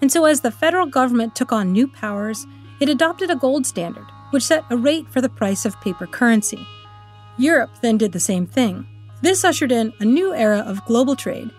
And 0.00 0.10
so, 0.10 0.24
as 0.24 0.40
the 0.40 0.50
federal 0.50 0.86
government 0.86 1.36
took 1.36 1.52
on 1.52 1.70
new 1.70 1.86
powers, 1.86 2.44
it 2.80 2.88
adopted 2.88 3.30
a 3.30 3.36
gold 3.36 3.66
standard, 3.66 4.06
which 4.30 4.42
set 4.42 4.64
a 4.68 4.76
rate 4.76 5.08
for 5.10 5.20
the 5.20 5.28
price 5.28 5.64
of 5.64 5.80
paper 5.80 6.08
currency. 6.08 6.66
Europe 7.38 7.70
then 7.82 7.96
did 7.96 8.10
the 8.10 8.18
same 8.18 8.48
thing. 8.48 8.88
This 9.22 9.44
ushered 9.44 9.72
in 9.72 9.92
a 10.00 10.04
new 10.04 10.34
era 10.34 10.58
of 10.58 10.84
global 10.84 11.16
trade, 11.16 11.50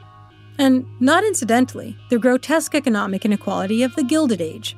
and 0.60 0.86
not 1.00 1.24
incidentally, 1.24 1.98
the 2.10 2.20
grotesque 2.20 2.76
economic 2.76 3.26
inequality 3.26 3.84
of 3.84 3.96
the 3.96 4.04
Gilded 4.04 4.42
Age. 4.42 4.76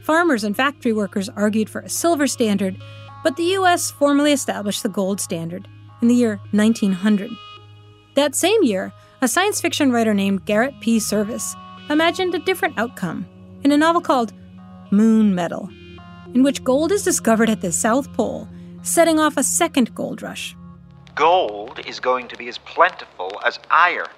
Farmers 0.00 0.44
and 0.44 0.56
factory 0.56 0.92
workers 0.92 1.28
argued 1.28 1.68
for 1.68 1.80
a 1.80 1.88
silver 1.88 2.26
standard, 2.26 2.76
but 3.22 3.36
the 3.36 3.54
US 3.56 3.90
formally 3.90 4.32
established 4.32 4.82
the 4.82 4.88
gold 4.88 5.20
standard 5.20 5.68
in 6.00 6.08
the 6.08 6.14
year 6.14 6.40
1900. 6.50 7.30
That 8.14 8.34
same 8.34 8.62
year, 8.62 8.92
a 9.20 9.28
science 9.28 9.60
fiction 9.60 9.92
writer 9.92 10.14
named 10.14 10.44
Garrett 10.44 10.74
P. 10.80 10.98
Serviss 10.98 11.54
imagined 11.88 12.34
a 12.34 12.40
different 12.40 12.78
outcome 12.78 13.26
in 13.62 13.72
a 13.72 13.76
novel 13.76 14.00
called 14.00 14.32
Moon 14.90 15.34
Metal, 15.34 15.70
in 16.34 16.42
which 16.42 16.64
gold 16.64 16.92
is 16.92 17.04
discovered 17.04 17.48
at 17.48 17.60
the 17.60 17.72
South 17.72 18.12
Pole, 18.12 18.48
setting 18.82 19.18
off 19.18 19.36
a 19.36 19.44
second 19.44 19.94
gold 19.94 20.22
rush. 20.22 20.56
Gold 21.14 21.80
is 21.86 22.00
going 22.00 22.28
to 22.28 22.38
be 22.38 22.48
as 22.48 22.56
plentiful 22.56 23.38
as 23.44 23.58
iron. 23.70 24.08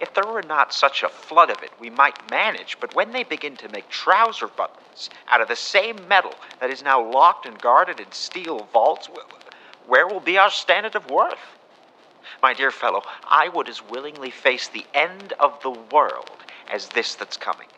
If 0.00 0.12
there 0.12 0.26
were 0.26 0.42
not 0.42 0.74
such 0.74 1.04
a 1.04 1.08
flood 1.08 1.50
of 1.50 1.62
it, 1.62 1.70
we 1.78 1.88
might 1.88 2.30
manage, 2.30 2.78
but 2.80 2.94
when 2.96 3.12
they 3.12 3.22
begin 3.22 3.56
to 3.58 3.68
make 3.68 3.88
trouser 3.88 4.48
buttons 4.48 5.08
out 5.28 5.40
of 5.40 5.46
the 5.46 5.54
same 5.54 5.96
metal 6.08 6.34
that 6.60 6.70
is 6.70 6.82
now 6.82 7.00
locked 7.00 7.46
and 7.46 7.60
guarded 7.60 8.00
in 8.00 8.10
steel 8.10 8.68
vaults, 8.72 9.08
where 9.86 10.08
will 10.08 10.20
be 10.20 10.36
our 10.36 10.50
standard 10.50 10.96
of 10.96 11.08
worth? 11.08 11.38
My 12.42 12.52
dear 12.54 12.72
fellow, 12.72 13.02
I 13.24 13.48
would 13.48 13.68
as 13.68 13.88
willingly 13.88 14.30
face 14.30 14.66
the 14.66 14.84
end 14.94 15.32
of 15.38 15.62
the 15.62 15.70
world 15.70 16.30
as 16.68 16.88
this 16.88 17.14
that's 17.14 17.36
coming. 17.36 17.68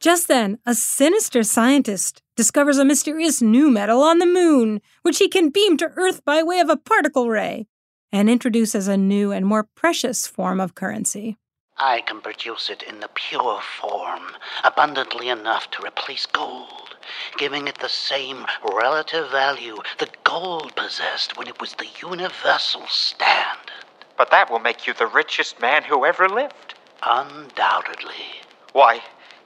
Just 0.00 0.28
then, 0.28 0.58
a 0.64 0.74
sinister 0.74 1.42
scientist 1.42 2.22
discovers 2.36 2.78
a 2.78 2.84
mysterious 2.84 3.42
new 3.42 3.70
metal 3.70 4.02
on 4.02 4.18
the 4.18 4.26
moon, 4.26 4.80
which 5.02 5.18
he 5.18 5.28
can 5.28 5.50
beam 5.50 5.76
to 5.76 5.92
Earth 5.96 6.24
by 6.24 6.42
way 6.42 6.58
of 6.58 6.70
a 6.70 6.76
particle 6.76 7.28
ray, 7.28 7.66
and 8.12 8.28
introduces 8.28 8.88
a 8.88 8.96
new 8.96 9.32
and 9.32 9.46
more 9.46 9.64
precious 9.74 10.26
form 10.26 10.60
of 10.60 10.74
currency. 10.74 11.36
I 11.82 12.02
can 12.02 12.20
produce 12.20 12.68
it 12.68 12.82
in 12.82 13.00
the 13.00 13.08
pure 13.08 13.60
form, 13.80 14.32
abundantly 14.62 15.30
enough 15.30 15.70
to 15.70 15.82
replace 15.82 16.26
gold, 16.26 16.96
giving 17.38 17.68
it 17.68 17.78
the 17.78 17.88
same 17.88 18.44
relative 18.62 19.30
value 19.30 19.78
that 19.98 20.22
gold 20.22 20.76
possessed 20.76 21.38
when 21.38 21.48
it 21.48 21.58
was 21.58 21.72
the 21.74 21.88
universal 22.02 22.86
standard. 22.88 23.72
But 24.18 24.30
that 24.30 24.50
will 24.50 24.58
make 24.58 24.86
you 24.86 24.92
the 24.92 25.06
richest 25.06 25.58
man 25.60 25.84
who 25.84 26.04
ever 26.04 26.28
lived. 26.28 26.74
Undoubtedly. 27.02 28.42
Why, 28.72 29.00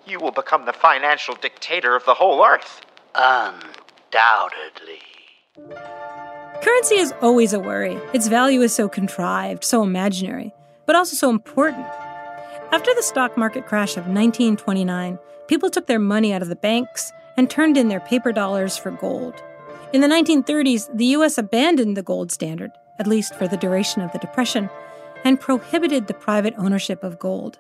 you 0.04 0.18
will 0.18 0.32
become 0.32 0.66
the 0.66 0.72
financial 0.72 1.36
dictator 1.36 1.94
of 1.94 2.04
the 2.04 2.14
whole 2.14 2.44
earth. 2.44 2.80
Undoubtedly. 3.14 5.02
Currency 6.64 6.94
is 6.94 7.12
always 7.20 7.52
a 7.52 7.60
worry. 7.60 7.98
Its 8.14 8.26
value 8.26 8.62
is 8.62 8.74
so 8.74 8.88
contrived, 8.88 9.64
so 9.64 9.82
imaginary, 9.82 10.54
but 10.86 10.96
also 10.96 11.14
so 11.14 11.28
important. 11.28 11.84
After 12.72 12.94
the 12.94 13.02
stock 13.02 13.36
market 13.36 13.66
crash 13.66 13.98
of 13.98 14.06
1929, 14.06 15.18
people 15.46 15.68
took 15.68 15.86
their 15.86 15.98
money 15.98 16.32
out 16.32 16.40
of 16.40 16.48
the 16.48 16.56
banks 16.56 17.12
and 17.36 17.50
turned 17.50 17.76
in 17.76 17.88
their 17.88 18.00
paper 18.00 18.32
dollars 18.32 18.78
for 18.78 18.92
gold. 18.92 19.34
In 19.92 20.00
the 20.00 20.06
1930s, 20.06 20.88
the 20.96 21.04
US 21.16 21.36
abandoned 21.36 21.98
the 21.98 22.02
gold 22.02 22.32
standard, 22.32 22.70
at 22.98 23.06
least 23.06 23.34
for 23.34 23.46
the 23.46 23.58
duration 23.58 24.00
of 24.00 24.10
the 24.12 24.18
Depression, 24.18 24.70
and 25.22 25.38
prohibited 25.38 26.06
the 26.06 26.14
private 26.14 26.54
ownership 26.56 27.04
of 27.04 27.18
gold. 27.18 27.58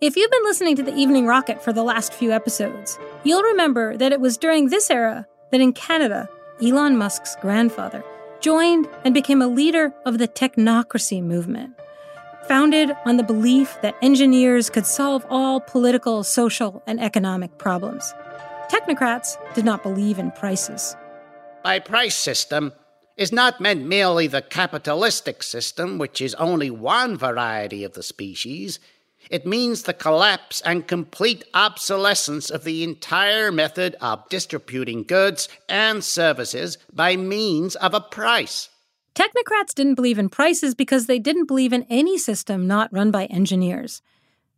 If 0.00 0.16
you've 0.16 0.32
been 0.32 0.42
listening 0.42 0.74
to 0.74 0.82
the 0.82 0.96
Evening 0.96 1.28
Rocket 1.28 1.62
for 1.62 1.72
the 1.72 1.84
last 1.84 2.12
few 2.12 2.32
episodes, 2.32 2.98
you'll 3.22 3.44
remember 3.44 3.96
that 3.96 4.10
it 4.10 4.20
was 4.20 4.36
during 4.36 4.68
this 4.68 4.90
era 4.90 5.28
that 5.52 5.60
in 5.60 5.72
Canada, 5.72 6.28
Elon 6.60 6.96
Musk's 6.96 7.36
grandfather 7.36 8.02
joined 8.40 8.88
and 9.04 9.14
became 9.14 9.42
a 9.42 9.48
leader 9.48 9.92
of 10.04 10.18
the 10.18 10.28
technocracy 10.28 11.22
movement, 11.22 11.74
founded 12.48 12.92
on 13.04 13.16
the 13.16 13.22
belief 13.22 13.76
that 13.82 13.96
engineers 14.02 14.70
could 14.70 14.86
solve 14.86 15.24
all 15.28 15.60
political, 15.60 16.22
social, 16.22 16.82
and 16.86 17.00
economic 17.00 17.58
problems. 17.58 18.14
Technocrats 18.68 19.36
did 19.54 19.64
not 19.64 19.82
believe 19.82 20.18
in 20.18 20.30
prices. 20.32 20.96
By 21.62 21.78
price 21.78 22.14
system 22.14 22.72
is 23.16 23.32
not 23.32 23.60
meant 23.60 23.86
merely 23.86 24.26
the 24.26 24.42
capitalistic 24.42 25.42
system, 25.42 25.98
which 25.98 26.20
is 26.20 26.34
only 26.34 26.70
one 26.70 27.16
variety 27.16 27.82
of 27.84 27.94
the 27.94 28.02
species. 28.02 28.78
It 29.30 29.46
means 29.46 29.82
the 29.82 29.94
collapse 29.94 30.60
and 30.62 30.86
complete 30.86 31.44
obsolescence 31.54 32.50
of 32.50 32.64
the 32.64 32.84
entire 32.84 33.50
method 33.50 33.96
of 34.00 34.28
distributing 34.28 35.02
goods 35.02 35.48
and 35.68 36.04
services 36.04 36.78
by 36.92 37.16
means 37.16 37.74
of 37.76 37.94
a 37.94 38.00
price. 38.00 38.68
Technocrats 39.14 39.74
didn't 39.74 39.94
believe 39.94 40.18
in 40.18 40.28
prices 40.28 40.74
because 40.74 41.06
they 41.06 41.18
didn't 41.18 41.46
believe 41.46 41.72
in 41.72 41.86
any 41.88 42.18
system 42.18 42.66
not 42.66 42.92
run 42.92 43.10
by 43.10 43.24
engineers. 43.26 44.02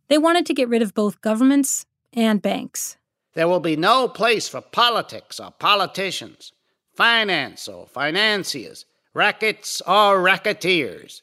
They 0.09 0.17
wanted 0.17 0.45
to 0.47 0.53
get 0.53 0.69
rid 0.69 0.81
of 0.81 0.93
both 0.93 1.21
governments 1.21 1.85
and 2.13 2.41
banks. 2.41 2.97
There 3.35 3.47
will 3.47 3.59
be 3.59 3.77
no 3.77 4.07
place 4.07 4.49
for 4.49 4.59
politics 4.59 5.39
or 5.39 5.51
politicians, 5.51 6.51
finance 6.93 7.67
or 7.67 7.87
financiers, 7.87 8.85
rackets 9.13 9.81
or 9.87 10.21
racketeers. 10.21 11.21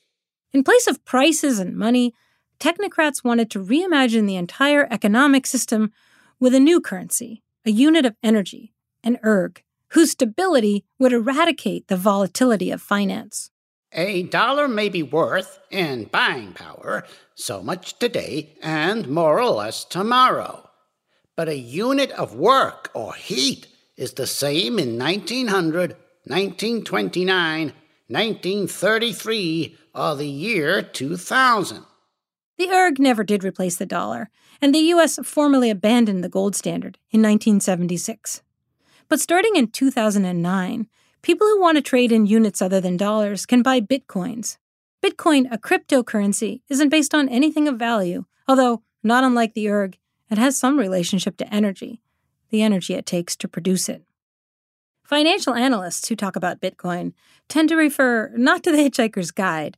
In 0.53 0.65
place 0.65 0.87
of 0.87 1.05
prices 1.05 1.59
and 1.59 1.77
money, 1.77 2.15
technocrats 2.59 3.25
wanted 3.25 3.51
to 3.51 3.65
reimagine 3.65 4.27
the 4.27 4.37
entire 4.37 4.87
economic 4.91 5.47
system 5.47 5.93
with 6.39 6.55
a 6.55 6.61
new 6.61 6.81
currency, 6.81 7.43
a 7.65 7.71
unit 7.71 8.05
of 8.05 8.17
energy, 8.23 8.73
an 9.03 9.19
erg, 9.25 9.63
whose 9.91 10.11
stability 10.13 10.85
would 10.99 11.13
eradicate 11.13 11.89
the 11.89 11.97
volatility 11.97 12.71
of 12.71 12.83
finance. 12.83 13.51
A 13.93 14.25
dollar 14.25 14.69
may 14.69 14.89
be 14.89 15.03
worth, 15.03 15.59
in 15.71 16.05
buying 16.05 16.53
power, 16.53 17.05
so 17.35 17.63
much 17.63 17.99
today 17.99 18.55
and 18.63 19.09
more 19.09 19.41
or 19.41 19.51
less 19.51 19.85
tomorrow. 19.85 20.69
But 21.37 21.49
a 21.49 21.57
unit 21.57 22.11
of 22.13 22.35
work 22.35 22.91
or 22.95 23.15
heat 23.15 23.69
is 23.97 24.15
the 24.15 24.27
same 24.27 24.79
in 24.79 24.99
1900, 24.99 25.93
1929, 26.25 27.73
1933, 28.09 29.79
or 29.95 30.17
the 30.17 30.29
year 30.29 30.83
2000. 30.83 31.85
The 32.59 32.71
erg 32.71 32.99
never 32.99 33.23
did 33.23 33.45
replace 33.45 33.77
the 33.77 33.87
dollar, 33.87 34.31
and 34.63 34.75
the 34.75 34.91
US 34.95 35.19
formally 35.23 35.69
abandoned 35.71 36.25
the 36.25 36.29
gold 36.29 36.57
standard 36.57 36.99
in 37.11 37.21
1976. 37.21 38.43
But 39.09 39.21
starting 39.21 39.57
in 39.57 39.69
2009, 39.69 40.89
people 41.23 41.47
who 41.47 41.61
want 41.61 41.77
to 41.77 41.83
trade 41.83 42.13
in 42.13 42.27
units 42.27 42.63
other 42.63 42.81
than 42.81 42.97
dollars 42.97 43.47
can 43.47 43.63
buy 43.63 43.81
bitcoins. 43.81 44.57
Bitcoin, 45.03 45.47
a 45.53 45.59
cryptocurrency, 45.59 46.63
isn't 46.69 46.89
based 46.89 47.15
on 47.15 47.29
anything 47.29 47.69
of 47.69 47.79
value, 47.79 48.25
although, 48.49 48.83
not 49.03 49.23
unlike 49.23 49.55
the 49.55 49.69
erg, 49.69 49.99
it 50.31 50.39
has 50.39 50.57
some 50.57 50.79
relationship 50.79 51.37
to 51.37 51.55
energy, 51.55 52.01
the 52.51 52.63
energy 52.63 52.95
it 52.95 53.07
takes 53.07 53.37
to 53.37 53.49
produce 53.49 53.89
it. 53.89 54.03
Financial 55.05 55.55
analysts 55.55 56.09
who 56.09 56.17
talk 56.17 56.35
about 56.35 56.61
Bitcoin 56.61 57.13
tend 57.49 57.69
to 57.69 57.77
refer 57.77 58.33
not 58.35 58.65
to 58.65 58.73
the 58.73 58.79
Hitchhiker's 58.91 59.31
Guide, 59.31 59.77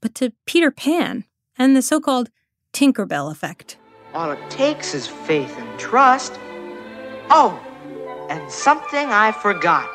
but 0.00 0.14
to 0.16 0.32
Peter 0.46 0.70
Pan 0.70 1.24
and 1.58 1.76
the 1.76 1.82
so 1.82 2.00
called 2.00 2.30
Tinkerbell 2.72 3.30
effect. 3.30 3.76
All 4.14 4.30
it 4.30 4.50
takes 4.50 4.94
is 4.94 5.06
faith 5.06 5.54
and 5.58 5.78
trust. 5.78 6.38
Oh, 7.30 7.60
and 8.30 8.50
something 8.50 9.08
I 9.08 9.32
forgot 9.32 9.88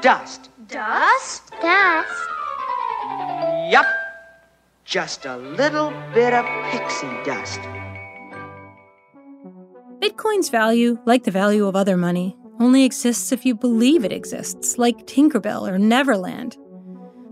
dust. 0.00 0.50
Dust? 0.68 1.50
Dust? 1.60 2.28
Yup. 3.70 3.86
Just 4.84 5.26
a 5.26 5.36
little 5.36 5.92
bit 6.14 6.32
of 6.32 6.44
pixie 6.70 7.06
dust. 7.24 7.60
Bitcoin's 9.98 10.48
value, 10.48 10.98
like 11.06 11.24
the 11.24 11.30
value 11.30 11.66
of 11.66 11.74
other 11.74 11.96
money, 11.96 12.36
only 12.60 12.84
exists 12.84 13.32
if 13.32 13.44
you 13.44 13.54
believe 13.54 14.04
it 14.04 14.12
exists, 14.12 14.78
like 14.78 15.06
Tinkerbell 15.06 15.68
or 15.68 15.78
Neverland. 15.78 16.56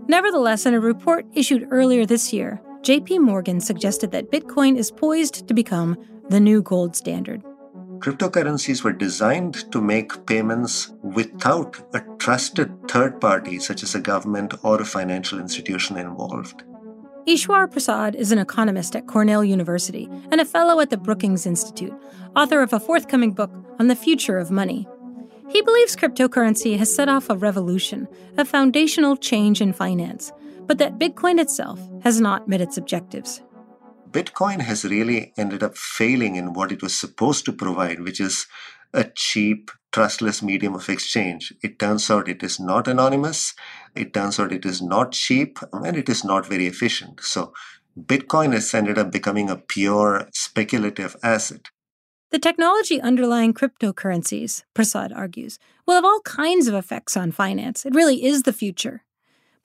Nevertheless, 0.07 0.65
in 0.65 0.73
a 0.73 0.79
report 0.79 1.25
issued 1.33 1.67
earlier 1.71 2.05
this 2.05 2.33
year, 2.33 2.61
JP 2.85 3.21
Morgan 3.21 3.59
suggested 3.59 4.11
that 4.11 4.29
Bitcoin 4.29 4.77
is 4.77 4.91
poised 4.91 5.47
to 5.47 5.55
become 5.55 5.97
the 6.29 6.39
new 6.39 6.61
gold 6.61 6.95
standard. 6.95 7.41
Cryptocurrencies 7.97 8.83
were 8.83 8.93
designed 8.93 9.71
to 9.71 9.81
make 9.81 10.27
payments 10.27 10.93
without 11.01 11.77
a 11.95 12.01
trusted 12.19 12.87
third 12.87 13.19
party, 13.19 13.57
such 13.57 13.81
as 13.81 13.95
a 13.95 13.99
government 13.99 14.53
or 14.61 14.79
a 14.79 14.85
financial 14.85 15.39
institution 15.39 15.97
involved. 15.97 16.63
Eswar 17.27 17.71
Prasad 17.71 18.13
is 18.13 18.31
an 18.31 18.37
economist 18.37 18.95
at 18.95 19.07
Cornell 19.07 19.43
University 19.43 20.07
and 20.29 20.39
a 20.39 20.45
fellow 20.45 20.79
at 20.79 20.91
the 20.91 20.97
Brookings 20.97 21.47
Institute, 21.47 21.93
author 22.35 22.61
of 22.61 22.71
a 22.71 22.79
forthcoming 22.79 23.31
book 23.31 23.51
on 23.79 23.87
the 23.87 23.95
future 23.95 24.37
of 24.37 24.51
money. 24.51 24.87
He 25.49 25.63
believes 25.63 25.95
cryptocurrency 25.95 26.77
has 26.77 26.93
set 26.93 27.09
off 27.09 27.31
a 27.31 27.35
revolution, 27.35 28.07
a 28.37 28.45
foundational 28.45 29.17
change 29.17 29.59
in 29.59 29.73
finance, 29.73 30.31
but 30.67 30.77
that 30.77 30.99
Bitcoin 30.99 31.39
itself 31.39 31.79
has 32.03 32.19
not 32.19 32.47
met 32.47 32.61
its 32.61 32.77
objectives. 32.77 33.41
Bitcoin 34.11 34.61
has 34.61 34.85
really 34.85 35.33
ended 35.37 35.61
up 35.61 35.77
failing 35.77 36.35
in 36.35 36.53
what 36.53 36.71
it 36.71 36.81
was 36.81 36.97
supposed 36.97 37.43
to 37.45 37.51
provide, 37.51 38.01
which 38.01 38.21
is 38.21 38.47
a 38.93 39.03
cheap, 39.03 39.71
trustless 39.91 40.41
medium 40.41 40.73
of 40.73 40.87
exchange. 40.89 41.53
It 41.61 41.79
turns 41.79 42.09
out 42.09 42.29
it 42.29 42.41
is 42.41 42.59
not 42.59 42.87
anonymous, 42.87 43.53
it 43.93 44.13
turns 44.13 44.39
out 44.39 44.53
it 44.53 44.65
is 44.65 44.81
not 44.81 45.11
cheap, 45.11 45.59
and 45.73 45.97
it 45.97 46.07
is 46.07 46.23
not 46.23 46.45
very 46.45 46.65
efficient. 46.65 47.19
So, 47.21 47.53
Bitcoin 47.99 48.53
has 48.53 48.73
ended 48.73 48.97
up 48.97 49.11
becoming 49.11 49.49
a 49.49 49.57
pure 49.57 50.27
speculative 50.33 51.15
asset. 51.23 51.67
The 52.31 52.39
technology 52.39 52.99
underlying 52.99 53.53
cryptocurrencies, 53.53 54.63
Prasad 54.73 55.13
argues, 55.13 55.59
will 55.85 55.95
have 55.95 56.05
all 56.05 56.21
kinds 56.21 56.67
of 56.67 56.73
effects 56.73 57.15
on 57.15 57.31
finance. 57.31 57.85
It 57.85 57.95
really 57.95 58.25
is 58.25 58.43
the 58.43 58.51
future. 58.51 59.03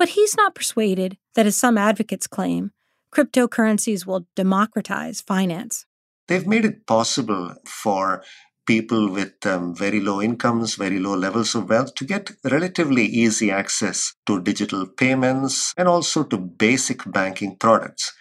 But 0.00 0.16
he's 0.16 0.34
not 0.34 0.54
persuaded 0.54 1.18
that, 1.34 1.44
as 1.44 1.56
some 1.56 1.76
advocates 1.76 2.26
claim, 2.26 2.72
cryptocurrencies 3.14 4.06
will 4.06 4.26
democratize 4.34 5.20
finance. 5.20 5.84
They've 6.26 6.46
made 6.46 6.64
it 6.64 6.86
possible 6.86 7.54
for 7.66 8.24
people 8.66 9.10
with 9.10 9.34
um, 9.44 9.74
very 9.74 10.00
low 10.00 10.22
incomes, 10.22 10.76
very 10.76 10.98
low 10.98 11.14
levels 11.14 11.54
of 11.54 11.68
wealth 11.68 11.94
to 11.96 12.06
get 12.06 12.30
relatively 12.44 13.04
easy 13.04 13.50
access 13.50 14.14
to 14.26 14.40
digital 14.40 14.86
payments 14.86 15.74
and 15.76 15.86
also 15.86 16.24
to 16.24 16.38
basic 16.38 17.00
banking 17.12 17.56
products. 17.56 18.14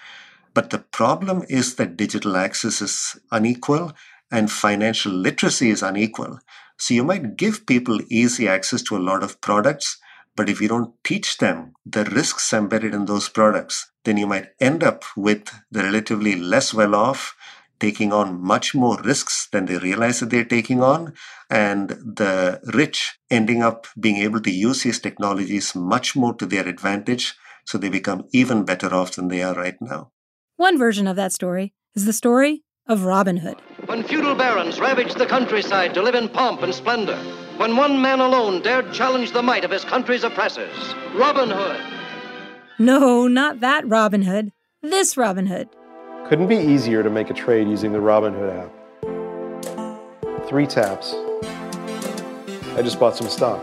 But 0.54 0.72
the 0.72 0.80
problem 0.80 1.46
is 1.48 1.76
that 1.76 1.96
digital 1.96 2.36
access 2.36 2.82
is 2.82 3.18
unequal 3.32 3.94
and 4.30 4.52
financial 4.52 5.14
literacy 5.14 5.70
is 5.70 5.82
unequal. 5.82 6.40
So 6.78 6.94
you 6.94 7.06
might 7.06 7.38
give 7.38 7.66
people 7.66 8.02
easy 8.10 8.50
access 8.50 8.82
to 8.84 8.98
a 8.98 9.06
lot 9.10 9.24
of 9.24 9.40
products, 9.40 9.98
but 10.40 10.48
if 10.48 10.62
you 10.62 10.70
don't 10.70 10.94
teach 11.04 11.38
them 11.40 11.74
the 11.86 12.06
risks 12.06 12.54
embedded 12.54 12.94
in 12.94 13.04
those 13.04 13.28
products, 13.28 13.92
then 14.06 14.16
you 14.16 14.26
might 14.26 14.48
end 14.62 14.86
up 14.86 15.04
with 15.18 15.50
the 15.70 15.84
relatively 15.84 16.34
less 16.34 16.74
well 16.74 16.96
off 16.96 17.36
taking 17.78 18.14
on 18.14 18.42
much 18.42 18.74
more 18.74 18.98
risks 19.02 19.50
than 19.52 19.66
they 19.66 19.78
realize 19.80 20.22
that 20.22 20.30
they're 20.30 20.46
taking 20.46 20.82
on, 20.82 21.14
and 21.50 21.90
the 21.90 22.62
rich 22.74 23.20
ending 23.30 23.62
up 23.62 23.86
being 24.00 24.16
able 24.16 24.40
to 24.40 24.50
use 24.50 24.84
these 24.84 25.00
technologies 25.00 25.76
much 25.76 26.16
more 26.16 26.34
to 26.34 26.46
their 26.46 26.66
advantage 26.66 27.36
so 27.66 27.78
they 27.78 27.90
become 27.90 28.24
even 28.32 28.64
better 28.64 28.94
off 28.96 29.16
than 29.16 29.28
they 29.28 29.44
are 29.44 29.56
right 29.56 29.82
now. 29.82 30.10
One 30.56 30.78
version 30.78 31.06
of 31.06 31.18
that 31.18 31.34
story 31.34 31.74
is 31.96 32.06
the 32.06 32.14
story 32.14 32.64
of 32.88 33.04
Robin 33.04 33.38
Hood. 33.38 33.58
When 33.88 34.04
feudal 34.04 34.36
barons 34.36 34.80
ravaged 34.80 35.18
the 35.18 35.26
countryside 35.26 35.94
to 35.96 36.02
live 36.02 36.16
in 36.16 36.30
pomp 36.30 36.64
and 36.64 36.74
splendor, 36.74 37.20
when 37.60 37.76
one 37.76 38.02
man 38.02 38.22
alone 38.22 38.62
dared 38.62 38.94
challenge 38.94 39.34
the 39.34 39.44
might 39.44 39.66
of 39.66 39.72
his 39.72 39.84
country's 39.84 40.24
oppressors, 40.24 40.96
Robin 41.14 41.50
Hood. 41.50 41.82
No, 42.80 43.28
not 43.28 43.60
that 43.60 43.86
Robin 43.86 44.22
Hood. 44.22 44.54
This 44.82 45.18
Robin 45.18 45.46
Hood. 45.46 45.68
Couldn't 46.30 46.48
be 46.48 46.56
easier 46.56 47.04
to 47.04 47.10
make 47.10 47.30
a 47.30 47.34
trade 47.34 47.68
using 47.68 47.92
the 47.92 48.00
Robinhood 48.00 48.64
app. 48.64 48.72
Three 50.48 50.66
taps. 50.66 51.14
I 52.78 52.82
just 52.82 52.98
bought 52.98 53.18
some 53.18 53.28
stock. 53.28 53.60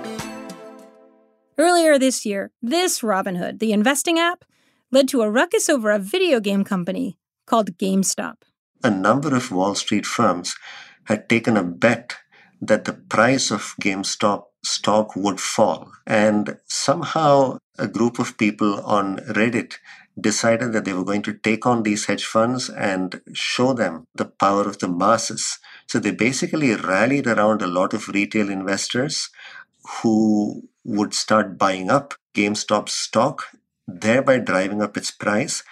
Earlier 1.56 1.98
this 1.98 2.26
year, 2.26 2.50
this 2.60 3.00
Robinhood, 3.00 3.60
the 3.60 3.72
investing 3.72 4.18
app, 4.18 4.44
led 4.92 5.08
to 5.08 5.22
a 5.22 5.30
ruckus 5.30 5.70
over 5.70 5.90
a 5.90 5.98
video 5.98 6.38
game 6.38 6.64
company 6.64 7.16
called 7.46 7.78
GameStop 7.78 8.42
a 8.86 8.90
number 8.90 9.34
of 9.34 9.50
Wall 9.50 9.74
Street 9.74 10.06
firms 10.06 10.54
had 11.04 11.28
taken 11.28 11.56
a 11.56 11.64
bet 11.64 12.16
that 12.60 12.84
the 12.84 12.92
price 12.92 13.50
of 13.50 13.74
GameStop 13.80 14.44
stock 14.64 15.14
would 15.16 15.40
fall. 15.40 15.92
And 16.06 16.58
somehow 16.66 17.58
a 17.78 17.88
group 17.88 18.18
of 18.18 18.38
people 18.38 18.80
on 18.84 19.18
Reddit 19.18 19.74
decided 20.18 20.72
that 20.72 20.84
they 20.84 20.94
were 20.94 21.04
going 21.04 21.22
to 21.22 21.34
take 21.34 21.66
on 21.66 21.82
these 21.82 22.06
hedge 22.06 22.24
funds 22.24 22.70
and 22.70 23.20
show 23.32 23.74
them 23.74 24.06
the 24.14 24.24
power 24.24 24.62
of 24.62 24.78
the 24.78 24.88
masses. 24.88 25.58
So 25.86 25.98
they 25.98 26.10
basically 26.10 26.74
rallied 26.74 27.26
around 27.26 27.60
a 27.60 27.66
lot 27.66 27.92
of 27.92 28.08
retail 28.08 28.48
investors 28.48 29.28
who 30.00 30.68
would 30.84 31.12
start 31.12 31.58
buying 31.58 31.90
up 31.90 32.14
GameStop 32.34 32.88
stock, 32.88 33.44
thereby 33.86 34.38
driving 34.38 34.80
up 34.80 34.96
its 34.96 35.10
price. 35.10 35.62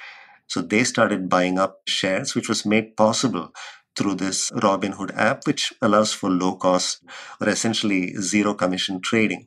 So 0.47 0.61
they 0.61 0.85
started 0.85 1.31
buying 1.31 1.59
up 1.59 1.81
shares, 1.87 2.35
which 2.35 2.49
was 2.49 2.67
made 2.67 2.97
possible 2.97 3.53
through 3.97 4.15
this 4.17 4.51
Robinhood 4.51 5.17
app, 5.17 5.47
which 5.47 5.73
allows 5.81 6.13
for 6.13 6.31
low 6.31 6.57
cost 6.57 7.03
or 7.41 7.49
essentially 7.49 8.15
zero 8.21 8.55
commission 8.55 9.01
trading. 9.01 9.47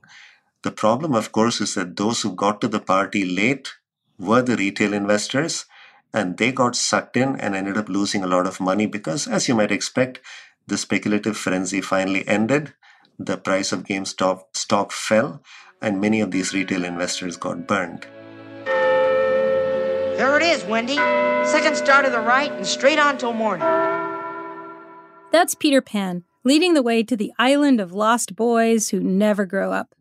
The 0.63 0.71
problem, 0.71 1.13
of 1.13 1.31
course, 1.31 1.61
is 1.61 1.75
that 1.75 1.95
those 1.95 2.21
who 2.21 2.35
got 2.35 2.61
to 2.61 2.67
the 2.67 2.79
party 2.79 3.23
late 3.25 3.73
were 4.17 4.41
the 4.41 4.57
retail 4.57 4.93
investors, 4.93 5.65
and 6.13 6.37
they 6.37 6.51
got 6.51 6.75
sucked 6.75 7.15
in 7.15 7.35
and 7.39 7.55
ended 7.55 7.77
up 7.77 7.89
losing 7.89 8.23
a 8.23 8.27
lot 8.27 8.47
of 8.47 8.59
money 8.59 8.85
because, 8.85 9.27
as 9.27 9.47
you 9.47 9.55
might 9.55 9.71
expect, 9.71 10.19
the 10.65 10.77
speculative 10.77 11.37
frenzy 11.37 11.81
finally 11.81 12.27
ended. 12.27 12.73
The 13.19 13.37
price 13.37 13.71
of 13.71 13.83
GameStop 13.83 14.43
stock 14.53 14.91
fell, 14.91 15.41
and 15.81 16.01
many 16.01 16.21
of 16.21 16.31
these 16.31 16.53
retail 16.53 16.83
investors 16.83 17.37
got 17.37 17.67
burned. 17.67 18.07
There 18.65 20.35
it 20.37 20.43
is, 20.43 20.63
Wendy. 20.65 20.95
Second 21.45 21.77
star 21.77 22.01
to 22.01 22.09
the 22.09 22.19
right 22.19 22.51
and 22.51 22.65
straight 22.65 22.99
on 22.99 23.17
till 23.17 23.33
morning. 23.33 23.65
That's 25.31 25.55
Peter 25.55 25.81
Pan, 25.81 26.23
leading 26.43 26.73
the 26.73 26.81
way 26.81 27.03
to 27.03 27.17
the 27.17 27.33
island 27.37 27.81
of 27.81 27.91
lost 27.91 28.35
boys 28.35 28.89
who 28.89 28.99
never 28.99 29.45
grow 29.45 29.71
up. 29.71 29.93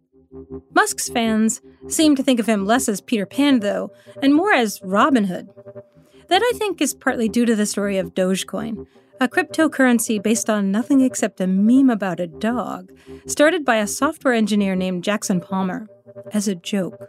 Musk's 0.75 1.09
fans 1.09 1.61
seem 1.89 2.15
to 2.15 2.23
think 2.23 2.39
of 2.39 2.47
him 2.47 2.67
less 2.67 2.89
as 2.89 3.01
Peter 3.01 3.27
Pan, 3.27 3.61
though, 3.61 3.91
and 4.23 4.35
more 4.35 4.53
as 4.53 4.81
Robin 4.83 5.25
Hood. 5.25 5.49
That, 6.29 6.43
I 6.43 6.53
think, 6.57 6.81
is 6.81 6.95
partly 6.95 7.29
due 7.29 7.47
to 7.47 7.57
the 7.57 7.67
story 7.67 7.99
of 7.99 8.15
Dogecoin, 8.15 8.87
a 9.21 9.29
cryptocurrency 9.29 10.23
based 10.23 10.51
on 10.51 10.71
nothing 10.71 11.01
except 11.01 11.41
a 11.41 11.47
meme 11.47 11.91
about 11.91 12.21
a 12.21 12.27
dog, 12.27 12.93
started 13.27 13.65
by 13.65 13.77
a 13.77 13.87
software 13.87 14.35
engineer 14.35 14.75
named 14.75 15.05
Jackson 15.05 15.41
Palmer 15.41 15.89
as 16.33 16.49
a 16.49 16.55
joke. 16.55 17.01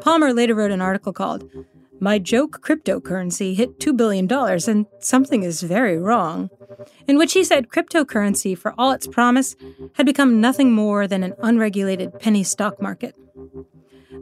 Palmer 0.00 0.32
later 0.32 0.54
wrote 0.54 0.70
an 0.70 0.80
article 0.82 1.12
called 1.12 1.50
my 2.00 2.18
joke 2.18 2.60
cryptocurrency 2.62 3.54
hit 3.54 3.78
$2 3.80 3.96
billion 3.96 4.30
and 4.68 4.86
something 5.00 5.42
is 5.42 5.62
very 5.62 5.98
wrong, 5.98 6.50
in 7.06 7.18
which 7.18 7.32
he 7.32 7.44
said 7.44 7.68
cryptocurrency, 7.68 8.56
for 8.56 8.74
all 8.78 8.92
its 8.92 9.06
promise, 9.06 9.56
had 9.94 10.06
become 10.06 10.40
nothing 10.40 10.72
more 10.72 11.06
than 11.06 11.22
an 11.22 11.34
unregulated 11.42 12.18
penny 12.20 12.44
stock 12.44 12.80
market. 12.80 13.14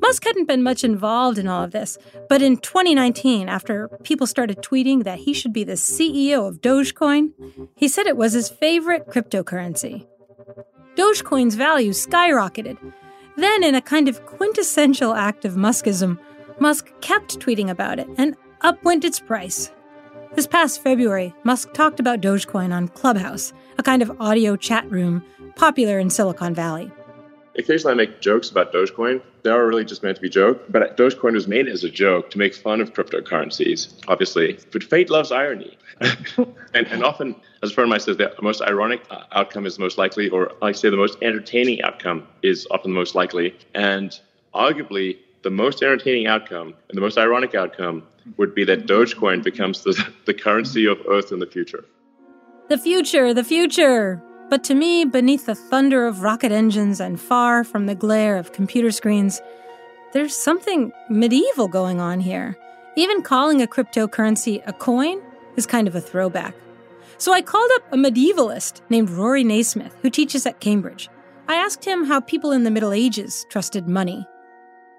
Musk 0.01 0.25
hadn't 0.25 0.49
been 0.49 0.63
much 0.63 0.85
involved 0.85 1.39
in 1.39 1.49
all 1.49 1.65
of 1.65 1.73
this, 1.73 1.97
but 2.29 2.43
in 2.43 2.59
2019, 2.59 3.49
after 3.49 3.89
people 4.03 4.27
started 4.27 4.59
tweeting 4.59 5.05
that 5.05 5.21
he 5.21 5.33
should 5.33 5.53
be 5.53 5.65
the 5.65 5.73
CEO 5.73 6.47
of 6.47 6.61
Dogecoin, 6.61 7.33
he 7.77 7.89
said 7.89 8.07
it 8.07 8.17
was 8.17 8.33
his 8.33 8.49
favorite 8.49 9.09
cryptocurrency. 9.09 10.07
Dogecoin's 10.97 11.55
value 11.55 11.93
skyrocketed. 11.93 12.79
Then, 13.37 13.63
in 13.63 13.75
a 13.75 13.83
kind 13.83 14.09
of 14.09 14.25
quintessential 14.25 15.15
act 15.15 15.45
of 15.45 15.55
Muskism, 15.55 16.19
Musk 16.59 16.91
kept 17.01 17.39
tweeting 17.39 17.69
about 17.69 17.99
it, 17.99 18.09
and 18.17 18.35
up 18.63 18.83
went 18.83 19.05
its 19.05 19.21
price. 19.21 19.71
This 20.35 20.47
past 20.47 20.83
February, 20.83 21.35
Musk 21.45 21.73
talked 21.75 22.01
about 22.01 22.21
Dogecoin 22.21 22.73
on 22.73 22.89
Clubhouse, 22.89 23.53
a 23.79 23.83
kind 23.83 24.03
of 24.03 24.21
audio 24.21 24.57
chat 24.57 24.91
room 24.91 25.23
popular 25.55 25.99
in 25.99 26.09
Silicon 26.11 26.55
Valley. 26.55 26.91
Occasionally, 27.59 27.93
I 27.93 27.97
make 27.97 28.21
jokes 28.21 28.51
about 28.51 28.73
Dogecoin. 28.73 29.23
They 29.43 29.51
are 29.51 29.67
really 29.67 29.85
just 29.85 30.03
meant 30.03 30.17
to 30.17 30.23
be 30.23 30.29
joke, 30.29 30.63
but 30.71 30.97
Dogecoin 30.97 31.33
was 31.33 31.49
made 31.49 31.69
as 31.69 31.85
a 31.85 31.91
joke 31.91 32.31
to 32.31 32.39
make 32.39 32.55
fun 32.55 32.81
of 32.81 32.93
cryptocurrencies, 32.93 33.95
obviously. 34.09 34.59
But 34.73 34.83
fate 34.83 35.09
loves 35.09 35.33
irony. 35.33 35.79
and, 36.01 36.87
and 36.87 37.05
often, 37.05 37.35
as 37.63 37.71
a 37.71 37.75
friend 37.75 37.87
of 37.87 37.91
mine 37.91 38.01
says, 38.01 38.19
the 38.19 38.31
most 38.43 38.61
ironic 38.63 39.03
uh, 39.11 39.23
outcome 39.33 39.65
is 39.65 39.77
the 39.77 39.83
most 39.83 39.97
likely, 39.97 40.29
or 40.29 40.53
I 40.63 40.73
say 40.73 40.91
the 40.91 40.97
most 40.97 41.17
entertaining 41.23 41.81
outcome 41.83 42.27
is 42.43 42.67
often 42.71 42.91
the 42.91 42.99
most 42.99 43.15
likely. 43.15 43.57
And 43.75 44.19
arguably, 44.55 45.19
the 45.47 45.51
most 45.51 45.81
entertaining 45.81 46.27
outcome 46.27 46.75
and 46.89 46.97
the 46.97 47.01
most 47.01 47.17
ironic 47.17 47.55
outcome 47.55 48.03
would 48.37 48.53
be 48.53 48.65
that 48.65 48.89
Dogecoin 48.89 49.45
becomes 49.45 49.85
the, 49.85 49.95
the 50.27 50.35
currency 50.35 50.87
of 50.87 50.99
Earth 51.09 51.31
in 51.31 51.39
the 51.39 51.47
future. 51.47 51.85
The 52.69 52.77
future, 52.77 53.33
the 53.33 53.45
future! 53.45 54.21
But 54.51 54.65
to 54.65 54.75
me, 54.75 55.05
beneath 55.05 55.47
the 55.47 55.55
thunder 55.55 56.05
of 56.05 56.23
rocket 56.23 56.51
engines 56.51 56.99
and 56.99 57.21
far 57.21 57.63
from 57.63 57.87
the 57.87 57.95
glare 57.95 58.37
of 58.37 58.53
computer 58.53 58.91
screens, 58.91 59.41
there's 60.13 60.37
something 60.37 60.91
medieval 61.09 61.69
going 61.69 62.01
on 62.01 62.19
here. 62.19 62.59
Even 62.97 63.23
calling 63.23 63.63
a 63.63 63.69
cryptocurrency 63.69 64.65
a 64.67 64.73
coin 64.73 65.23
is 65.55 65.65
kind 65.65 65.87
of 65.87 65.95
a 65.95 66.01
throwback. 66.01 66.57
So 67.19 67.33
I 67.33 67.41
called 67.41 67.71
up 67.77 67.93
a 67.93 67.97
medievalist 67.97 68.81
named 68.91 69.11
Rory 69.11 69.45
Naismith, 69.45 69.97
who 70.03 70.11
teaches 70.11 70.45
at 70.45 70.59
Cambridge. 70.59 71.09
I 71.47 71.55
asked 71.55 71.85
him 71.85 72.07
how 72.07 72.19
people 72.19 72.51
in 72.51 72.65
the 72.65 72.73
Middle 72.73 72.93
Ages 72.93 73.47
trusted 73.49 73.87
money. 73.87 74.27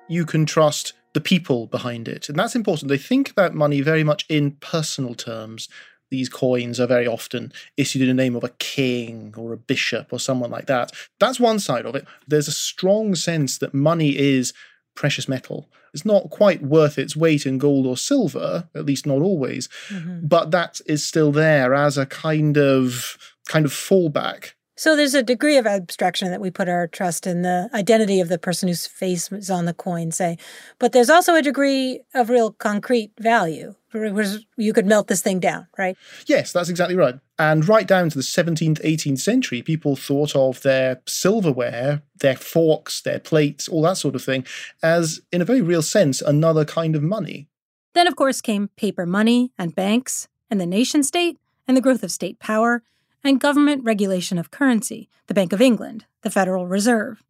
You 0.08 0.26
can 0.26 0.46
trust 0.46 0.94
the 1.14 1.22
people 1.22 1.68
behind 1.68 2.08
it. 2.08 2.30
And 2.30 2.38
that's 2.38 2.56
important. 2.56 2.90
They 2.90 2.98
think 2.98 3.32
about 3.32 3.54
money 3.54 3.82
very 3.82 4.04
much 4.04 4.26
in 4.30 4.52
personal 4.52 5.16
terms 5.16 5.68
these 6.10 6.30
coins 6.30 6.80
are 6.80 6.88
very 6.88 7.08
often 7.08 7.52
issued 7.76 8.02
in 8.02 8.08
the 8.08 8.14
name 8.14 8.36
of 8.36 8.44
a 8.44 8.50
king 8.60 9.34
or 9.38 9.52
a 9.52 9.58
bishop 9.58 10.08
or 10.12 10.20
someone 10.20 10.52
like 10.52 10.68
that. 10.68 10.92
That's 11.20 11.40
one 11.40 11.60
side 11.60 11.86
of 11.86 11.96
it. 11.96 12.08
There's 12.28 12.48
a 12.48 12.54
strong 12.54 13.16
sense 13.16 13.58
that 13.58 13.74
money 13.74 14.18
is 14.18 14.54
precious 14.96 15.28
metal. 15.28 15.70
It's 15.94 16.06
not 16.06 16.30
quite 16.30 16.62
worth 16.62 16.98
its 16.98 17.16
weight 17.16 17.46
in 17.46 17.58
gold 17.58 17.86
or 17.86 17.98
silver, 17.98 18.70
at 18.76 18.86
least 18.86 19.06
not 19.06 19.22
always, 19.22 19.68
mm-hmm. 19.90 20.28
but 20.28 20.52
that 20.52 20.80
is 20.86 21.06
still 21.06 21.32
there 21.32 21.74
as 21.74 21.98
a 21.98 22.06
kind 22.06 22.58
of 22.58 23.18
kind 23.48 23.66
of 23.66 23.72
fallback 23.72 24.54
so 24.78 24.96
there's 24.96 25.14
a 25.14 25.24
degree 25.24 25.58
of 25.58 25.68
abstraction 25.68 26.32
that 26.32 26.40
we 26.40 26.52
put 26.52 26.70
our 26.70 26.88
trust 26.88 27.28
in 27.28 27.42
the 27.42 27.70
identity 27.74 28.22
of 28.22 28.30
the 28.30 28.38
person 28.38 28.70
whose 28.70 28.88
face 28.88 29.32
is 29.32 29.50
on 29.50 29.66
the 29.66 29.74
coin, 29.74 30.12
say. 30.12 30.38
But 30.80 30.94
there's 30.94 31.10
also 31.10 31.36
a 31.36 31.42
degree 31.42 32.02
of 32.14 32.30
real 32.30 32.52
concrete 32.52 33.12
value. 33.20 33.76
You 33.94 34.74
could 34.74 34.86
melt 34.86 35.08
this 35.08 35.22
thing 35.22 35.40
down, 35.40 35.66
right? 35.78 35.98
Yes, 36.28 36.52
that's 36.52 36.70
exactly 36.70 36.96
right. 36.96 37.16
And 37.40 37.68
right 37.68 37.88
down 37.88 38.10
to 38.10 38.18
the 38.18 38.24
17th, 38.24 38.84
18th 38.84 39.20
century, 39.20 39.64
people 39.64 39.96
thought 39.96 40.36
of 40.36 40.62
their 40.62 41.02
silverware, 41.08 42.04
their 42.20 42.36
forks, 42.36 43.02
their 43.02 43.20
plates, 43.20 43.68
all 43.68 43.82
that 43.84 43.98
sort 43.98 44.14
of 44.14 44.24
thing, 44.24 44.46
as, 44.84 45.22
in 45.32 45.42
a 45.42 45.46
very 45.46 45.62
real 45.62 45.82
sense, 45.82 46.22
another 46.22 46.64
kind 46.64 46.96
of 46.96 47.02
money. 47.02 47.48
Then, 47.94 48.08
of 48.08 48.16
course, 48.16 48.42
came 48.42 48.70
paper 48.76 49.08
money 49.08 49.52
and 49.58 49.74
banks 49.74 50.28
and 50.52 50.62
the 50.62 50.68
nation 50.68 51.02
state 51.02 51.40
and 51.68 51.76
the 51.76 51.82
growth 51.82 52.04
of 52.04 52.12
state 52.12 52.38
power 52.40 52.84
and 53.24 53.40
government 53.40 53.84
regulation 53.84 54.38
of 54.38 54.52
currency, 54.52 55.10
the 55.28 55.34
Bank 55.34 55.54
of 55.54 55.62
England, 55.62 56.06
the 56.22 56.30
Federal 56.30 56.68
Reserve. 56.68 57.24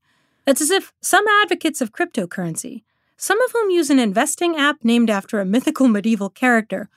It's 0.45 0.62
as 0.62 0.69
if 0.69 0.93
some 1.02 1.26
advocates 1.43 1.82
of 1.82 1.91
cryptocurrency, 1.91 2.84
some 3.17 3.41
of 3.41 3.52
whom 3.52 3.69
use 3.69 3.89
an 3.89 4.00
investing 4.00 4.56
app 4.56 4.84
named 4.84 5.10
after 5.10 5.39
a 5.39 5.45
mythical 5.45 5.88
medieval 5.88 6.30
character, 6.30 6.89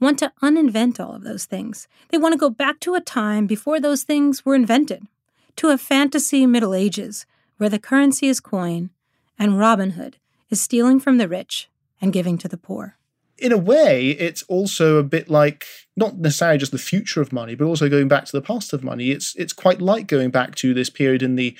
want 0.00 0.18
to 0.18 0.32
uninvent 0.42 0.98
all 0.98 1.14
of 1.14 1.22
those 1.22 1.44
things. 1.44 1.86
They 2.08 2.18
want 2.18 2.32
to 2.32 2.38
go 2.38 2.50
back 2.50 2.80
to 2.80 2.94
a 2.94 3.00
time 3.00 3.46
before 3.46 3.78
those 3.78 4.02
things 4.02 4.44
were 4.44 4.54
invented, 4.54 5.06
to 5.56 5.68
a 5.68 5.78
fantasy 5.78 6.46
Middle 6.46 6.74
Ages 6.74 7.26
where 7.58 7.68
the 7.68 7.78
currency 7.78 8.28
is 8.28 8.40
coin 8.40 8.90
and 9.38 9.58
Robin 9.58 9.90
Hood 9.90 10.16
is 10.48 10.60
stealing 10.60 10.98
from 10.98 11.18
the 11.18 11.28
rich 11.28 11.68
and 12.00 12.12
giving 12.12 12.38
to 12.38 12.48
the 12.48 12.56
poor 12.56 12.96
in 13.40 13.52
a 13.52 13.58
way, 13.58 14.10
it's 14.10 14.42
also 14.44 14.96
a 14.96 15.02
bit 15.02 15.28
like 15.28 15.66
not 15.96 16.18
necessarily 16.18 16.58
just 16.58 16.72
the 16.72 16.78
future 16.78 17.20
of 17.20 17.32
money, 17.32 17.54
but 17.54 17.64
also 17.64 17.88
going 17.88 18.08
back 18.08 18.24
to 18.26 18.32
the 18.32 18.42
past 18.42 18.72
of 18.72 18.84
money. 18.84 19.10
It's 19.10 19.34
it's 19.36 19.52
quite 19.52 19.80
like 19.80 20.06
going 20.06 20.30
back 20.30 20.54
to 20.56 20.74
this 20.74 20.90
period 20.90 21.22
in 21.22 21.36
the 21.36 21.56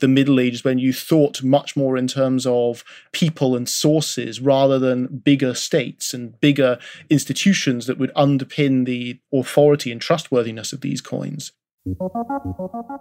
the 0.00 0.08
Middle 0.08 0.40
Ages 0.40 0.64
when 0.64 0.78
you 0.78 0.92
thought 0.92 1.42
much 1.42 1.76
more 1.76 1.96
in 1.96 2.06
terms 2.06 2.46
of 2.46 2.82
people 3.12 3.54
and 3.54 3.68
sources 3.68 4.40
rather 4.40 4.78
than 4.78 5.06
bigger 5.06 5.54
states 5.54 6.12
and 6.14 6.40
bigger 6.40 6.78
institutions 7.10 7.86
that 7.86 7.98
would 7.98 8.12
underpin 8.14 8.86
the 8.86 9.20
authority 9.32 9.92
and 9.92 10.00
trustworthiness 10.00 10.72
of 10.72 10.80
these 10.80 11.00
coins. 11.00 11.52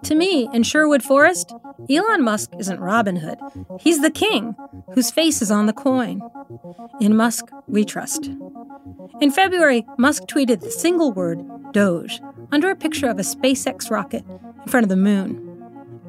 To 0.04 0.15
me, 0.15 0.49
in 0.54 0.63
Sherwood 0.63 1.04
Forest, 1.04 1.54
Elon 1.89 2.23
Musk 2.23 2.52
isn't 2.60 2.80
Robin 2.80 3.17
Hood. 3.17 3.38
He's 3.80 4.02
the 4.02 4.10
king, 4.10 4.56
whose 4.93 5.12
face 5.12 5.41
is 5.41 5.52
on 5.52 5.65
the 5.65 5.73
coin. 5.73 6.21
In 7.02 7.15
Musk, 7.15 7.45
we 7.67 7.86
trust. 7.86 8.30
In 9.21 9.32
February, 9.32 9.86
Musk 9.97 10.23
tweeted 10.23 10.62
the 10.62 10.71
single 10.71 11.12
word, 11.12 11.39
Doge, 11.71 12.21
under 12.52 12.69
a 12.69 12.75
picture 12.75 13.08
of 13.08 13.19
a 13.19 13.23
SpaceX 13.23 13.91
rocket 13.91 14.23
in 14.28 14.67
front 14.67 14.84
of 14.84 14.89
the 14.89 14.95
moon. 14.95 15.45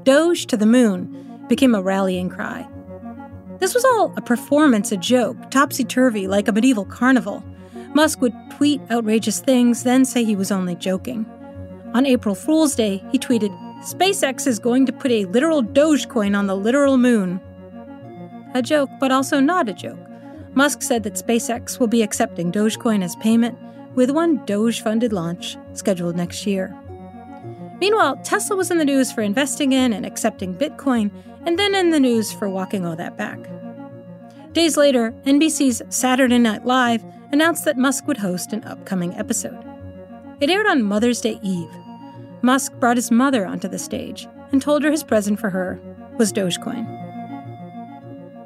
Doge 0.04 0.46
to 0.46 0.56
the 0.56 0.66
moon 0.66 1.44
became 1.48 1.74
a 1.74 1.82
rallying 1.82 2.28
cry. 2.28 2.66
This 3.58 3.74
was 3.74 3.84
all 3.84 4.14
a 4.16 4.22
performance, 4.22 4.90
a 4.92 4.96
joke, 4.96 5.50
topsy 5.50 5.84
turvy, 5.84 6.26
like 6.26 6.48
a 6.48 6.52
medieval 6.52 6.86
carnival. 6.86 7.44
Musk 7.94 8.20
would 8.22 8.34
tweet 8.50 8.80
outrageous 8.90 9.40
things, 9.40 9.82
then 9.82 10.04
say 10.04 10.24
he 10.24 10.36
was 10.36 10.50
only 10.50 10.74
joking. 10.76 11.26
On 11.92 12.06
April 12.06 12.34
Fool's 12.34 12.76
Day, 12.76 13.02
he 13.10 13.18
tweeted, 13.18 13.50
SpaceX 13.82 14.46
is 14.46 14.58
going 14.58 14.86
to 14.86 14.92
put 14.92 15.10
a 15.10 15.24
literal 15.24 15.62
Dogecoin 15.62 16.38
on 16.38 16.46
the 16.46 16.56
literal 16.56 16.96
moon. 16.96 17.40
A 18.54 18.62
joke, 18.62 18.90
but 19.00 19.10
also 19.10 19.40
not 19.40 19.68
a 19.68 19.72
joke. 19.72 19.98
Musk 20.54 20.82
said 20.82 21.02
that 21.02 21.14
SpaceX 21.14 21.80
will 21.80 21.86
be 21.88 22.02
accepting 22.02 22.52
Dogecoin 22.52 23.02
as 23.02 23.16
payment, 23.16 23.58
with 23.94 24.10
one 24.10 24.44
Doge 24.44 24.82
funded 24.82 25.12
launch 25.12 25.56
scheduled 25.72 26.16
next 26.16 26.46
year. 26.46 26.76
Meanwhile, 27.80 28.20
Tesla 28.22 28.56
was 28.56 28.70
in 28.70 28.78
the 28.78 28.84
news 28.84 29.10
for 29.10 29.22
investing 29.22 29.72
in 29.72 29.92
and 29.92 30.04
accepting 30.06 30.54
Bitcoin, 30.54 31.10
and 31.46 31.58
then 31.58 31.74
in 31.74 31.90
the 31.90 32.00
news 32.00 32.32
for 32.32 32.48
walking 32.48 32.86
all 32.86 32.96
that 32.96 33.16
back. 33.16 33.38
Days 34.52 34.76
later, 34.76 35.12
NBC's 35.24 35.82
Saturday 35.88 36.38
Night 36.38 36.66
Live 36.66 37.04
announced 37.32 37.64
that 37.64 37.78
Musk 37.78 38.06
would 38.06 38.18
host 38.18 38.52
an 38.52 38.64
upcoming 38.64 39.14
episode. 39.14 39.69
It 40.40 40.48
aired 40.48 40.66
on 40.66 40.82
Mother's 40.82 41.20
Day 41.20 41.38
Eve. 41.42 41.68
Musk 42.40 42.72
brought 42.80 42.96
his 42.96 43.10
mother 43.10 43.44
onto 43.44 43.68
the 43.68 43.78
stage 43.78 44.26
and 44.52 44.62
told 44.62 44.82
her 44.82 44.90
his 44.90 45.04
present 45.04 45.38
for 45.38 45.50
her 45.50 45.78
was 46.16 46.32
Dogecoin. 46.32 46.86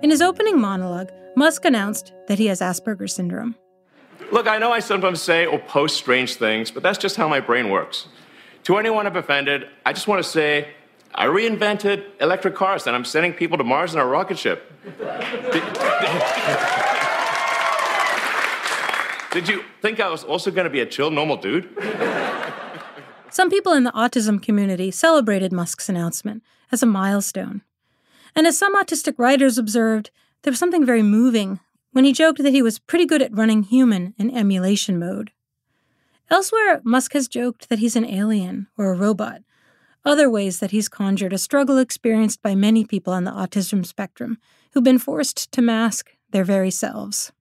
In 0.02 0.10
his 0.10 0.20
opening 0.20 0.60
monologue, 0.60 1.12
Musk 1.36 1.64
announced 1.64 2.12
that 2.26 2.40
he 2.40 2.46
has 2.46 2.60
Asperger's 2.60 3.12
syndrome. 3.12 3.54
Look, 4.32 4.48
I 4.48 4.58
know 4.58 4.72
I 4.72 4.80
sometimes 4.80 5.22
say 5.22 5.46
or 5.46 5.60
post 5.60 5.96
strange 5.96 6.34
things, 6.34 6.72
but 6.72 6.82
that's 6.82 6.98
just 6.98 7.14
how 7.14 7.28
my 7.28 7.38
brain 7.38 7.70
works. 7.70 8.08
To 8.64 8.76
anyone 8.76 9.06
I've 9.06 9.14
offended, 9.14 9.68
I 9.86 9.92
just 9.92 10.08
want 10.08 10.20
to 10.20 10.28
say 10.28 10.70
I 11.14 11.26
reinvented 11.26 12.06
electric 12.20 12.56
cars 12.56 12.88
and 12.88 12.96
I'm 12.96 13.04
sending 13.04 13.32
people 13.32 13.56
to 13.56 13.62
Mars 13.62 13.94
in 13.94 14.00
a 14.00 14.06
rocket 14.06 14.36
ship. 14.36 14.72
Did 19.34 19.48
you 19.48 19.64
think 19.82 19.98
I 19.98 20.08
was 20.08 20.22
also 20.22 20.52
going 20.52 20.62
to 20.62 20.70
be 20.70 20.78
a 20.78 20.86
chill, 20.86 21.10
normal 21.10 21.36
dude? 21.36 21.68
Some 23.30 23.50
people 23.50 23.72
in 23.72 23.82
the 23.82 23.90
autism 23.90 24.40
community 24.40 24.92
celebrated 24.92 25.52
Musk's 25.52 25.88
announcement 25.88 26.44
as 26.70 26.84
a 26.84 26.86
milestone. 26.86 27.62
And 28.36 28.46
as 28.46 28.56
some 28.56 28.76
autistic 28.76 29.14
writers 29.18 29.58
observed, 29.58 30.12
there 30.42 30.52
was 30.52 30.60
something 30.60 30.86
very 30.86 31.02
moving 31.02 31.58
when 31.90 32.04
he 32.04 32.12
joked 32.12 32.44
that 32.44 32.52
he 32.52 32.62
was 32.62 32.78
pretty 32.78 33.06
good 33.06 33.22
at 33.22 33.36
running 33.36 33.64
human 33.64 34.14
in 34.18 34.30
emulation 34.30 35.00
mode. 35.00 35.32
Elsewhere, 36.30 36.80
Musk 36.84 37.12
has 37.14 37.26
joked 37.26 37.68
that 37.68 37.80
he's 37.80 37.96
an 37.96 38.04
alien 38.04 38.68
or 38.78 38.92
a 38.92 38.96
robot, 38.96 39.42
other 40.04 40.30
ways 40.30 40.60
that 40.60 40.70
he's 40.70 40.88
conjured 40.88 41.32
a 41.32 41.38
struggle 41.38 41.78
experienced 41.78 42.40
by 42.40 42.54
many 42.54 42.84
people 42.84 43.12
on 43.12 43.24
the 43.24 43.32
autism 43.32 43.84
spectrum 43.84 44.38
who've 44.70 44.84
been 44.84 45.00
forced 45.00 45.50
to 45.50 45.60
mask 45.60 46.12
their 46.30 46.44
very 46.44 46.70
selves. 46.70 47.32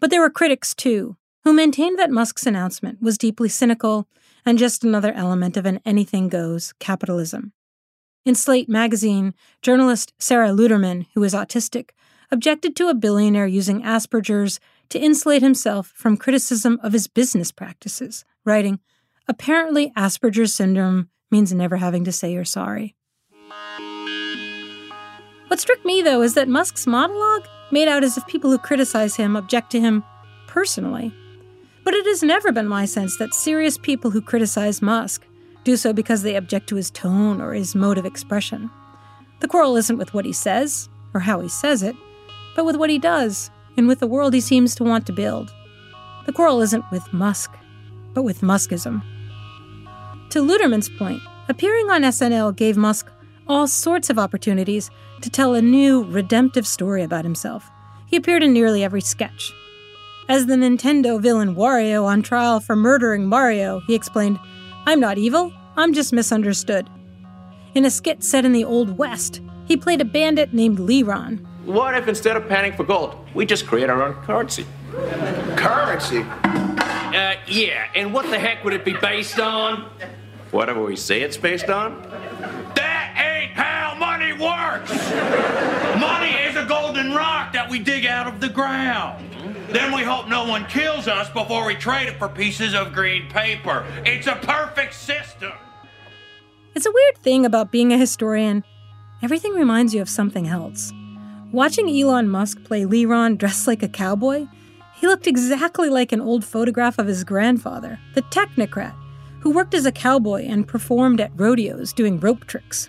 But 0.00 0.10
there 0.10 0.20
were 0.20 0.30
critics, 0.30 0.74
too, 0.74 1.16
who 1.44 1.52
maintained 1.52 1.98
that 1.98 2.10
Musk's 2.10 2.46
announcement 2.46 3.02
was 3.02 3.18
deeply 3.18 3.48
cynical 3.48 4.08
and 4.44 4.58
just 4.58 4.84
another 4.84 5.12
element 5.12 5.56
of 5.56 5.66
an 5.66 5.80
anything 5.84 6.28
goes 6.28 6.72
capitalism. 6.78 7.52
In 8.24 8.34
Slate 8.34 8.68
magazine, 8.68 9.34
journalist 9.62 10.12
Sara 10.18 10.48
Luterman, 10.50 11.06
who 11.14 11.22
is 11.24 11.34
autistic, 11.34 11.90
objected 12.30 12.76
to 12.76 12.88
a 12.88 12.94
billionaire 12.94 13.46
using 13.46 13.82
Asperger's 13.82 14.60
to 14.90 14.98
insulate 14.98 15.42
himself 15.42 15.92
from 15.94 16.16
criticism 16.16 16.78
of 16.82 16.92
his 16.92 17.06
business 17.08 17.52
practices, 17.52 18.24
writing, 18.44 18.80
Apparently, 19.26 19.92
Asperger's 19.96 20.54
syndrome 20.54 21.10
means 21.30 21.52
never 21.52 21.76
having 21.76 22.04
to 22.04 22.12
say 22.12 22.32
you're 22.32 22.44
sorry. 22.44 22.94
What 25.48 25.60
struck 25.60 25.84
me, 25.84 26.02
though, 26.02 26.22
is 26.22 26.34
that 26.34 26.48
Musk's 26.48 26.86
monologue 26.86 27.46
made 27.70 27.88
out 27.88 28.04
as 28.04 28.16
if 28.16 28.26
people 28.26 28.50
who 28.50 28.58
criticize 28.58 29.16
him 29.16 29.36
object 29.36 29.70
to 29.72 29.80
him 29.80 30.04
personally. 30.46 31.12
But 31.84 31.94
it 31.94 32.06
has 32.06 32.22
never 32.22 32.52
been 32.52 32.68
my 32.68 32.84
sense 32.84 33.16
that 33.18 33.34
serious 33.34 33.78
people 33.78 34.10
who 34.10 34.20
criticize 34.20 34.82
Musk 34.82 35.26
do 35.64 35.76
so 35.76 35.92
because 35.92 36.22
they 36.22 36.36
object 36.36 36.68
to 36.68 36.76
his 36.76 36.90
tone 36.90 37.40
or 37.40 37.52
his 37.52 37.74
mode 37.74 37.98
of 37.98 38.06
expression. 38.06 38.70
The 39.40 39.48
quarrel 39.48 39.76
isn't 39.76 39.98
with 39.98 40.14
what 40.14 40.24
he 40.24 40.32
says 40.32 40.88
or 41.14 41.20
how 41.20 41.40
he 41.40 41.48
says 41.48 41.82
it, 41.82 41.96
but 42.56 42.64
with 42.64 42.76
what 42.76 42.90
he 42.90 42.98
does 42.98 43.50
and 43.76 43.86
with 43.86 44.00
the 44.00 44.06
world 44.06 44.34
he 44.34 44.40
seems 44.40 44.74
to 44.74 44.84
want 44.84 45.06
to 45.06 45.12
build. 45.12 45.52
The 46.26 46.32
quarrel 46.32 46.60
isn't 46.60 46.90
with 46.90 47.12
Musk, 47.12 47.52
but 48.14 48.22
with 48.22 48.40
Muskism. 48.40 49.02
To 50.30 50.42
Luterman's 50.42 50.88
point, 50.88 51.22
appearing 51.48 51.90
on 51.90 52.02
SNL 52.02 52.54
gave 52.54 52.76
Musk 52.76 53.10
all 53.48 53.66
sorts 53.66 54.10
of 54.10 54.18
opportunities 54.18 54.90
to 55.22 55.30
tell 55.30 55.54
a 55.54 55.62
new, 55.62 56.04
redemptive 56.04 56.66
story 56.66 57.02
about 57.02 57.24
himself. 57.24 57.70
He 58.06 58.16
appeared 58.16 58.42
in 58.42 58.52
nearly 58.52 58.84
every 58.84 59.00
sketch. 59.00 59.52
As 60.28 60.46
the 60.46 60.54
Nintendo 60.54 61.20
villain 61.20 61.54
Wario 61.54 62.04
on 62.04 62.22
trial 62.22 62.60
for 62.60 62.76
murdering 62.76 63.26
Mario, 63.26 63.80
he 63.86 63.94
explained, 63.94 64.38
I'm 64.86 65.00
not 65.00 65.16
evil, 65.16 65.52
I'm 65.76 65.94
just 65.94 66.12
misunderstood. 66.12 66.88
In 67.74 67.84
a 67.84 67.90
skit 67.90 68.22
set 68.22 68.44
in 68.44 68.52
the 68.52 68.64
Old 68.64 68.98
West, 68.98 69.40
he 69.66 69.76
played 69.76 70.00
a 70.00 70.04
bandit 70.04 70.52
named 70.52 70.78
Leron. 70.78 71.44
What 71.64 71.94
if 71.94 72.08
instead 72.08 72.36
of 72.36 72.48
panning 72.48 72.72
for 72.72 72.84
gold, 72.84 73.16
we 73.34 73.46
just 73.46 73.66
create 73.66 73.90
our 73.90 74.02
own 74.02 74.14
currency? 74.24 74.66
Currency? 75.56 76.22
Uh, 76.22 77.34
yeah, 77.46 77.88
and 77.94 78.12
what 78.12 78.28
the 78.30 78.38
heck 78.38 78.64
would 78.64 78.72
it 78.72 78.84
be 78.84 78.94
based 78.94 79.38
on? 79.38 79.90
Whatever 80.50 80.82
we 80.82 80.96
say 80.96 81.20
it's 81.22 81.36
based 81.36 81.68
on? 81.68 82.02
Works! 84.38 84.90
money 85.98 86.30
is 86.30 86.54
a 86.54 86.64
golden 86.64 87.12
rock 87.12 87.52
that 87.52 87.68
we 87.68 87.80
dig 87.80 88.06
out 88.06 88.26
of 88.26 88.40
the 88.40 88.48
ground. 88.48 89.24
Then 89.70 89.92
we 89.92 90.02
hope 90.02 90.28
no 90.28 90.46
one 90.46 90.64
kills 90.66 91.08
us 91.08 91.28
before 91.30 91.66
we 91.66 91.74
trade 91.74 92.08
it 92.08 92.18
for 92.18 92.28
pieces 92.28 92.74
of 92.74 92.92
green 92.92 93.28
paper. 93.28 93.84
It's 94.06 94.26
a 94.26 94.36
perfect 94.36 94.94
system. 94.94 95.52
It's 96.74 96.86
a 96.86 96.92
weird 96.92 97.18
thing 97.18 97.44
about 97.44 97.72
being 97.72 97.92
a 97.92 97.98
historian. 97.98 98.62
Everything 99.22 99.52
reminds 99.54 99.92
you 99.92 100.00
of 100.00 100.08
something 100.08 100.46
else. 100.46 100.92
Watching 101.50 101.88
Elon 101.88 102.28
Musk 102.28 102.62
play 102.62 102.82
Leron 102.82 103.36
dressed 103.36 103.66
like 103.66 103.82
a 103.82 103.88
cowboy, 103.88 104.46
he 104.94 105.06
looked 105.06 105.26
exactly 105.26 105.88
like 105.88 106.12
an 106.12 106.20
old 106.20 106.44
photograph 106.44 106.98
of 106.98 107.06
his 107.06 107.24
grandfather, 107.24 107.98
the 108.14 108.22
technocrat, 108.22 108.94
who 109.40 109.50
worked 109.50 109.74
as 109.74 109.86
a 109.86 109.92
cowboy 109.92 110.44
and 110.44 110.68
performed 110.68 111.20
at 111.20 111.32
rodeos 111.34 111.92
doing 111.92 112.20
rope 112.20 112.44
tricks. 112.46 112.88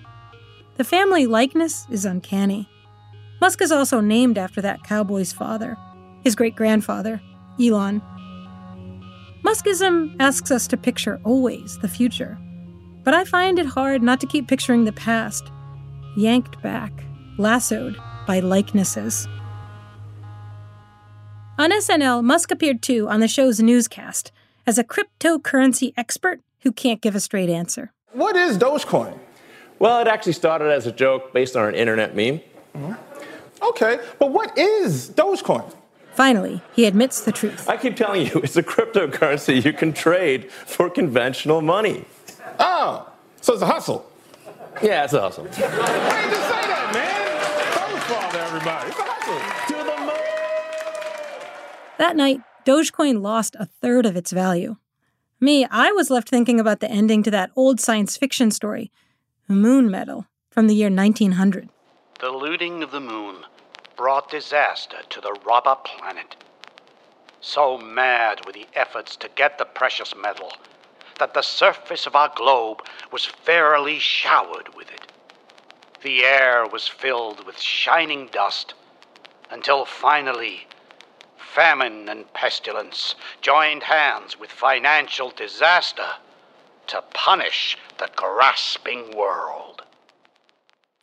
The 0.79 0.85
family 0.85 1.25
likeness 1.25 1.85
is 1.89 2.05
uncanny. 2.05 2.69
Musk 3.41 3.61
is 3.61 3.69
also 3.69 3.99
named 3.99 4.37
after 4.37 4.61
that 4.61 4.81
cowboy's 4.81 5.33
father, 5.33 5.75
his 6.23 6.35
great 6.35 6.55
grandfather, 6.55 7.21
Elon. 7.59 8.01
Muskism 9.43 10.15
asks 10.21 10.51
us 10.51 10.67
to 10.67 10.77
picture 10.77 11.19
always 11.25 11.77
the 11.79 11.89
future, 11.89 12.37
but 13.03 13.13
I 13.13 13.25
find 13.25 13.59
it 13.59 13.65
hard 13.65 14.01
not 14.01 14.21
to 14.21 14.27
keep 14.27 14.47
picturing 14.47 14.85
the 14.85 14.93
past, 14.93 15.51
yanked 16.15 16.61
back, 16.61 16.93
lassoed 17.37 17.97
by 18.25 18.39
likenesses. 18.39 19.27
On 21.57 21.71
SNL, 21.73 22.23
Musk 22.23 22.51
appeared 22.51 22.81
too 22.81 23.09
on 23.09 23.19
the 23.19 23.27
show's 23.27 23.59
newscast 23.59 24.31
as 24.65 24.77
a 24.77 24.85
cryptocurrency 24.85 25.91
expert 25.97 26.39
who 26.61 26.71
can't 26.71 27.01
give 27.01 27.15
a 27.15 27.19
straight 27.19 27.49
answer. 27.49 27.91
What 28.13 28.37
is 28.37 28.57
Dogecoin? 28.57 29.19
Well, 29.79 29.99
it 30.01 30.07
actually 30.07 30.33
started 30.33 30.71
as 30.71 30.85
a 30.85 30.91
joke 30.91 31.33
based 31.33 31.55
on 31.55 31.67
an 31.67 31.75
internet 31.75 32.15
meme. 32.15 32.41
Mm-hmm. 32.75 32.93
Okay, 33.63 33.99
but 34.19 34.31
what 34.31 34.57
is 34.57 35.09
Dogecoin? 35.09 35.73
Finally, 36.13 36.61
he 36.73 36.85
admits 36.85 37.21
the 37.21 37.31
truth. 37.31 37.67
I 37.69 37.77
keep 37.77 37.95
telling 37.95 38.27
you, 38.27 38.33
it's 38.43 38.57
a 38.57 38.63
cryptocurrency 38.63 39.63
you 39.63 39.73
can 39.73 39.93
trade 39.93 40.51
for 40.51 40.89
conventional 40.89 41.61
money. 41.61 42.05
Oh, 42.59 43.09
so 43.41 43.53
it's 43.53 43.61
a 43.61 43.65
hustle. 43.65 44.05
Yeah, 44.83 45.05
it's 45.05 45.13
a 45.13 45.21
hustle. 45.21 45.45
Hey, 45.51 46.29
just 46.29 46.49
say 46.49 46.61
that, 46.67 46.91
man. 46.93 48.09
Don't 48.09 48.31
to 48.31 48.39
everybody. 48.39 48.89
It's 48.89 48.99
a 48.99 49.03
hustle. 49.03 49.77
To 49.77 49.83
the 49.83 49.97
moon. 50.01 50.15
That 51.97 52.15
night, 52.15 52.41
Dogecoin 52.65 53.21
lost 53.21 53.55
a 53.59 53.65
third 53.65 54.05
of 54.05 54.15
its 54.17 54.31
value. 54.31 54.75
Me, 55.39 55.65
I 55.71 55.91
was 55.93 56.09
left 56.09 56.27
thinking 56.29 56.59
about 56.59 56.81
the 56.81 56.91
ending 56.91 57.23
to 57.23 57.31
that 57.31 57.51
old 57.55 57.79
science 57.79 58.17
fiction 58.17 58.51
story, 58.51 58.91
Moon 59.51 59.89
Metal, 59.89 60.27
from 60.51 60.67
the 60.67 60.75
year 60.75 60.91
1900. 60.91 61.69
The 62.19 62.29
looting 62.29 62.83
of 62.83 62.91
the 62.91 62.99
moon 62.99 63.37
brought 63.97 64.29
disaster 64.29 64.97
to 65.09 65.19
the 65.19 65.35
robber 65.43 65.75
planet. 65.83 66.35
So 67.41 67.75
mad 67.75 68.45
were 68.45 68.51
the 68.51 68.67
efforts 68.75 69.15
to 69.15 69.29
get 69.35 69.57
the 69.57 69.65
precious 69.65 70.13
metal 70.15 70.51
that 71.17 71.33
the 71.33 71.41
surface 71.41 72.05
of 72.05 72.15
our 72.15 72.31
globe 72.35 72.83
was 73.11 73.25
fairly 73.25 73.97
showered 73.97 74.75
with 74.75 74.91
it. 74.91 75.11
The 76.03 76.25
air 76.25 76.67
was 76.67 76.87
filled 76.87 77.43
with 77.47 77.59
shining 77.59 78.27
dust 78.31 78.75
until 79.49 79.83
finally 79.83 80.67
famine 81.37 82.07
and 82.07 82.31
pestilence 82.33 83.15
joined 83.41 83.81
hands 83.81 84.39
with 84.39 84.51
financial 84.51 85.31
disaster 85.31 86.05
to 86.89 87.03
punish 87.13 87.77
the 87.97 88.09
grasping 88.15 89.15
world. 89.15 89.83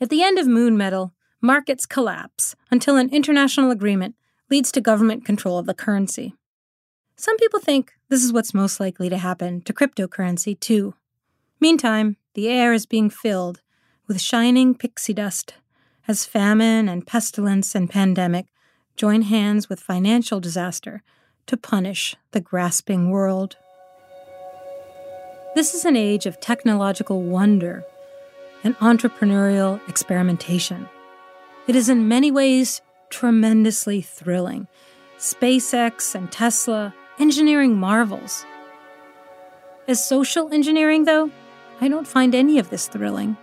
At 0.00 0.10
the 0.10 0.22
end 0.22 0.38
of 0.38 0.46
Moon 0.46 0.76
Metal, 0.76 1.14
markets 1.40 1.86
collapse 1.86 2.54
until 2.70 2.96
an 2.96 3.10
international 3.10 3.70
agreement 3.70 4.14
leads 4.50 4.70
to 4.72 4.80
government 4.80 5.24
control 5.24 5.58
of 5.58 5.66
the 5.66 5.74
currency. 5.74 6.34
Some 7.16 7.38
people 7.38 7.60
think 7.60 7.92
this 8.08 8.22
is 8.22 8.32
what's 8.32 8.52
most 8.52 8.78
likely 8.78 9.08
to 9.08 9.16
happen 9.16 9.62
to 9.62 9.72
cryptocurrency, 9.72 10.58
too. 10.58 10.94
Meantime, 11.60 12.16
the 12.34 12.48
air 12.48 12.72
is 12.72 12.84
being 12.84 13.08
filled 13.08 13.62
with 14.06 14.20
shining 14.20 14.74
pixie 14.74 15.14
dust 15.14 15.54
as 16.06 16.24
famine 16.24 16.88
and 16.88 17.06
pestilence 17.06 17.74
and 17.74 17.88
pandemic 17.88 18.46
join 18.96 19.22
hands 19.22 19.68
with 19.68 19.80
financial 19.80 20.40
disaster 20.40 21.02
to 21.46 21.56
punish 21.56 22.16
the 22.32 22.40
grasping 22.40 23.10
world. 23.10 23.56
This 25.56 25.72
is 25.72 25.86
an 25.86 25.96
age 25.96 26.26
of 26.26 26.38
technological 26.38 27.22
wonder 27.22 27.82
and 28.62 28.76
entrepreneurial 28.76 29.80
experimentation. 29.88 30.86
It 31.66 31.74
is 31.74 31.88
in 31.88 32.08
many 32.08 32.30
ways 32.30 32.82
tremendously 33.08 34.02
thrilling. 34.02 34.68
SpaceX 35.16 36.14
and 36.14 36.30
Tesla, 36.30 36.94
engineering 37.18 37.74
marvels. 37.74 38.44
As 39.88 40.06
social 40.06 40.52
engineering, 40.52 41.04
though, 41.04 41.30
I 41.80 41.88
don't 41.88 42.06
find 42.06 42.34
any 42.34 42.58
of 42.58 42.68
this 42.68 42.86
thrilling. 42.86 43.38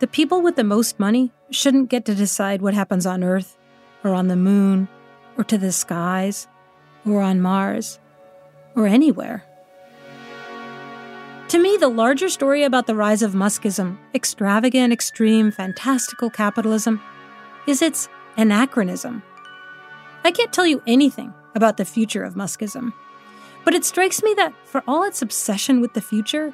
The 0.00 0.08
people 0.08 0.42
with 0.42 0.56
the 0.56 0.64
most 0.64 0.98
money 0.98 1.30
shouldn't 1.48 1.90
get 1.90 2.04
to 2.06 2.16
decide 2.16 2.60
what 2.60 2.74
happens 2.74 3.06
on 3.06 3.22
Earth 3.22 3.56
or 4.02 4.14
on 4.14 4.26
the 4.26 4.34
moon, 4.34 4.88
or 5.38 5.44
to 5.44 5.58
the 5.58 5.70
skies, 5.70 6.48
or 7.06 7.20
on 7.20 7.40
Mars, 7.40 8.00
or 8.74 8.88
anywhere. 8.88 9.44
To 11.48 11.58
me, 11.58 11.76
the 11.76 11.88
larger 11.88 12.30
story 12.30 12.62
about 12.62 12.86
the 12.86 12.94
rise 12.94 13.22
of 13.22 13.32
Muskism, 13.32 13.98
extravagant, 14.14 14.92
extreme, 14.92 15.50
fantastical 15.50 16.30
capitalism, 16.30 17.00
is 17.68 17.82
its 17.82 18.08
anachronism. 18.36 19.22
I 20.24 20.30
can't 20.30 20.52
tell 20.52 20.66
you 20.66 20.82
anything 20.86 21.34
about 21.54 21.76
the 21.76 21.84
future 21.84 22.24
of 22.24 22.34
Muskism, 22.34 22.94
but 23.62 23.74
it 23.74 23.84
strikes 23.84 24.22
me 24.22 24.32
that 24.34 24.54
for 24.64 24.82
all 24.88 25.04
its 25.04 25.20
obsession 25.20 25.82
with 25.82 25.92
the 25.92 26.00
future, 26.00 26.52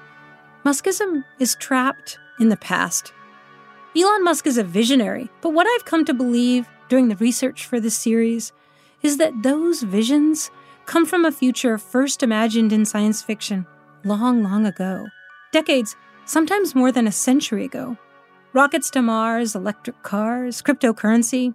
Muskism 0.64 1.24
is 1.38 1.54
trapped 1.54 2.18
in 2.40 2.48
the 2.48 2.56
past. 2.56 3.12
Elon 3.96 4.24
Musk 4.24 4.46
is 4.46 4.58
a 4.58 4.64
visionary, 4.64 5.30
but 5.40 5.50
what 5.50 5.68
I've 5.68 5.84
come 5.84 6.04
to 6.04 6.14
believe 6.14 6.68
during 6.88 7.08
the 7.08 7.16
research 7.16 7.64
for 7.64 7.78
this 7.78 7.96
series 7.96 8.52
is 9.02 9.18
that 9.18 9.44
those 9.44 9.82
visions 9.82 10.50
come 10.84 11.06
from 11.06 11.24
a 11.24 11.32
future 11.32 11.78
first 11.78 12.24
imagined 12.24 12.72
in 12.72 12.84
science 12.84 13.22
fiction 13.22 13.66
long, 14.04 14.42
long 14.42 14.66
ago. 14.66 15.06
Decades, 15.52 15.96
sometimes 16.24 16.74
more 16.74 16.92
than 16.92 17.06
a 17.06 17.12
century 17.12 17.64
ago. 17.64 17.96
Rockets 18.52 18.90
to 18.90 19.02
Mars, 19.02 19.54
electric 19.54 20.02
cars, 20.02 20.62
cryptocurrency, 20.62 21.54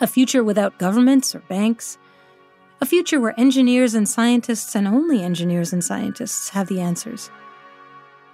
a 0.00 0.06
future 0.06 0.44
without 0.44 0.78
governments 0.78 1.34
or 1.34 1.40
banks, 1.40 1.98
a 2.80 2.86
future 2.86 3.20
where 3.20 3.38
engineers 3.38 3.94
and 3.94 4.08
scientists, 4.08 4.76
and 4.76 4.86
only 4.86 5.22
engineers 5.22 5.72
and 5.72 5.82
scientists, 5.82 6.50
have 6.50 6.68
the 6.68 6.80
answers. 6.80 7.30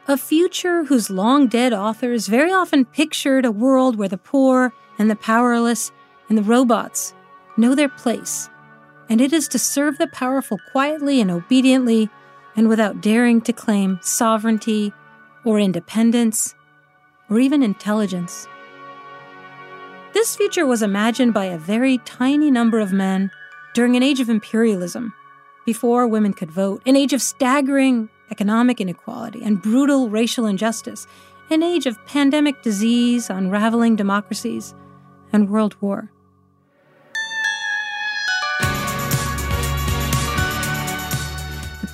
A 0.07 0.19
future 0.19 0.85
whose 0.85 1.09
long 1.09 1.47
dead 1.47 1.73
authors 1.73 2.27
very 2.27 2.53
often 2.53 2.85
pictured 2.85 3.47
a 3.47 3.53
world 3.53 3.97
where 3.97 4.09
the 4.09 4.19
poor 4.19 4.75
and 4.99 5.11
the 5.11 5.17
powerless 5.17 5.93
and 6.29 6.37
the 6.37 6.43
robots 6.43 7.15
know 7.57 7.75
their 7.75 7.89
place, 7.89 8.51
and 9.09 9.21
it 9.21 9.33
is 9.33 9.49
to 9.49 9.59
serve 9.59 9.97
the 9.97 10.09
powerful 10.09 10.59
quietly 10.73 11.23
and 11.23 11.31
obediently 11.31 12.11
and 12.57 12.69
without 12.69 13.01
daring 13.01 13.41
to 13.43 13.53
claim 13.53 13.99
sovereignty 14.03 14.93
or 15.45 15.59
independence 15.59 16.55
or 17.29 17.39
even 17.39 17.63
intelligence. 17.63 18.47
This 20.13 20.37
future 20.37 20.67
was 20.67 20.83
imagined 20.83 21.35
by 21.35 21.47
a 21.47 21.59
very 21.59 21.99
tiny 21.99 22.51
number 22.51 22.79
of 22.79 22.93
men 22.93 23.31
during 23.75 23.97
an 23.97 24.03
age 24.03 24.21
of 24.21 24.31
imperialism, 24.31 25.13
before 25.67 26.07
women 26.07 26.33
could 26.33 26.51
vote, 26.51 26.83
an 26.87 26.97
age 26.97 27.13
of 27.13 27.21
staggering 27.21 28.09
economic 28.31 28.81
inequality 28.81 29.43
and 29.43 29.61
brutal 29.61 30.09
racial 30.09 30.47
injustice, 30.47 31.07
an 31.51 31.63
age 31.63 31.87
of 31.87 32.05
pandemic 32.07 32.63
disease, 32.63 33.29
unraveling 33.29 33.97
democracies, 33.97 34.75
and 35.33 35.51
world 35.51 35.75
war. 35.81 36.11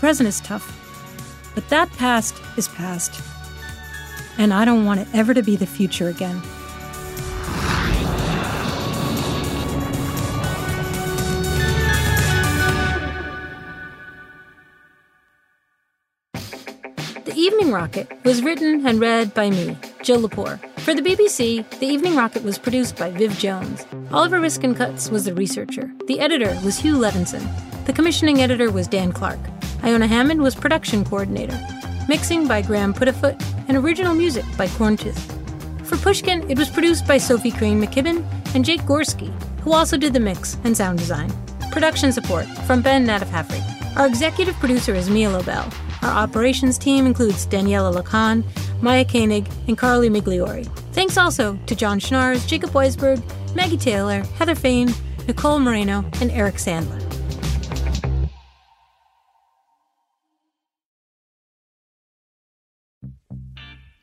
Present 0.01 0.27
is 0.27 0.41
tough, 0.41 0.65
but 1.55 1.69
that 1.69 1.93
past 1.93 2.35
is 2.57 2.69
past. 2.69 3.21
And 4.39 4.53
I 4.53 4.65
don't 4.65 4.87
want 4.87 5.01
it 5.01 5.09
ever 5.13 5.35
to 5.35 5.43
be 5.43 5.57
the 5.57 5.67
future 5.67 6.09
again. 6.09 6.41
The 17.27 17.35
Evening 17.37 17.71
Rocket 17.71 18.11
was 18.25 18.43
written 18.43 18.87
and 18.87 19.01
read 19.01 19.35
by 19.35 19.51
me, 19.51 19.77
Jill 20.03 20.23
Lepore. 20.23 20.59
For 20.81 20.95
the 20.95 21.03
BBC, 21.03 21.69
The 21.79 21.87
Evening 21.87 22.17
Rocket 22.17 22.43
was 22.43 22.59
produced 22.59 22.97
by 22.97 23.11
Viv 23.11 23.39
Jones. 23.39 23.87
Oliver 24.13 24.41
Riskin-Cutts 24.41 25.11
was 25.11 25.27
the 25.27 25.35
researcher. 25.35 25.93
The 26.07 26.21
editor 26.21 26.59
was 26.65 26.79
Hugh 26.79 26.97
Levinson. 26.97 27.47
The 27.85 27.93
commissioning 27.93 28.41
editor 28.41 28.71
was 28.71 28.89
Dan 28.89 29.13
Clark. 29.13 29.39
Iona 29.83 30.07
Hammond 30.07 30.43
was 30.43 30.55
production 30.55 31.05
coordinator. 31.05 31.59
Mixing 32.09 32.47
by 32.47 32.63
Graham 32.63 32.93
Puddifoot 32.93 33.37
and 33.69 33.77
original 33.77 34.15
music 34.15 34.45
by 34.59 34.67
Corntooth. 34.67 35.19
For 35.87 35.97
Pushkin, 35.97 36.49
it 36.51 36.59
was 36.59 36.69
produced 36.69 37.07
by 37.07 37.19
Sophie 37.19 37.51
Crane 37.51 37.81
McKibben 37.83 38.25
and 38.55 38.65
Jake 38.65 38.83
Gorski, 38.83 39.31
who 39.61 39.73
also 39.73 39.97
did 39.97 40.13
the 40.13 40.21
mix 40.21 40.59
and 40.65 40.77
sound 40.77 40.99
design. 40.99 41.33
Production 41.71 42.13
support 42.13 42.47
from 42.67 42.83
Ben 42.83 43.07
Nadaf-Haffrey. 43.07 43.61
Our 43.97 44.07
executive 44.07 44.55
producer 44.57 44.95
is 44.95 45.09
Mia 45.09 45.31
Lobel. 45.31 45.73
Our 46.03 46.11
operations 46.11 46.79
team 46.79 47.07
includes 47.07 47.47
Daniella 47.47 48.03
Lakhan, 48.03 48.45
Maya 48.83 49.05
Koenig, 49.05 49.47
and 49.69 49.77
Carly 49.77 50.09
Migliori. 50.09 50.67
Thanks 50.93 51.17
also 51.17 51.59
to 51.67 51.75
Jon 51.75 52.01
Schnaars, 52.01 52.47
Jacob 52.47 52.71
Weisberg, 52.71 53.23
Maggie 53.55 53.77
Taylor, 53.77 54.23
Heather 54.39 54.55
Fain, 54.55 54.95
Nicole 55.27 55.59
Morano, 55.59 56.05
and 56.21 56.31
Eric 56.31 56.57
Sandler. 56.57 57.10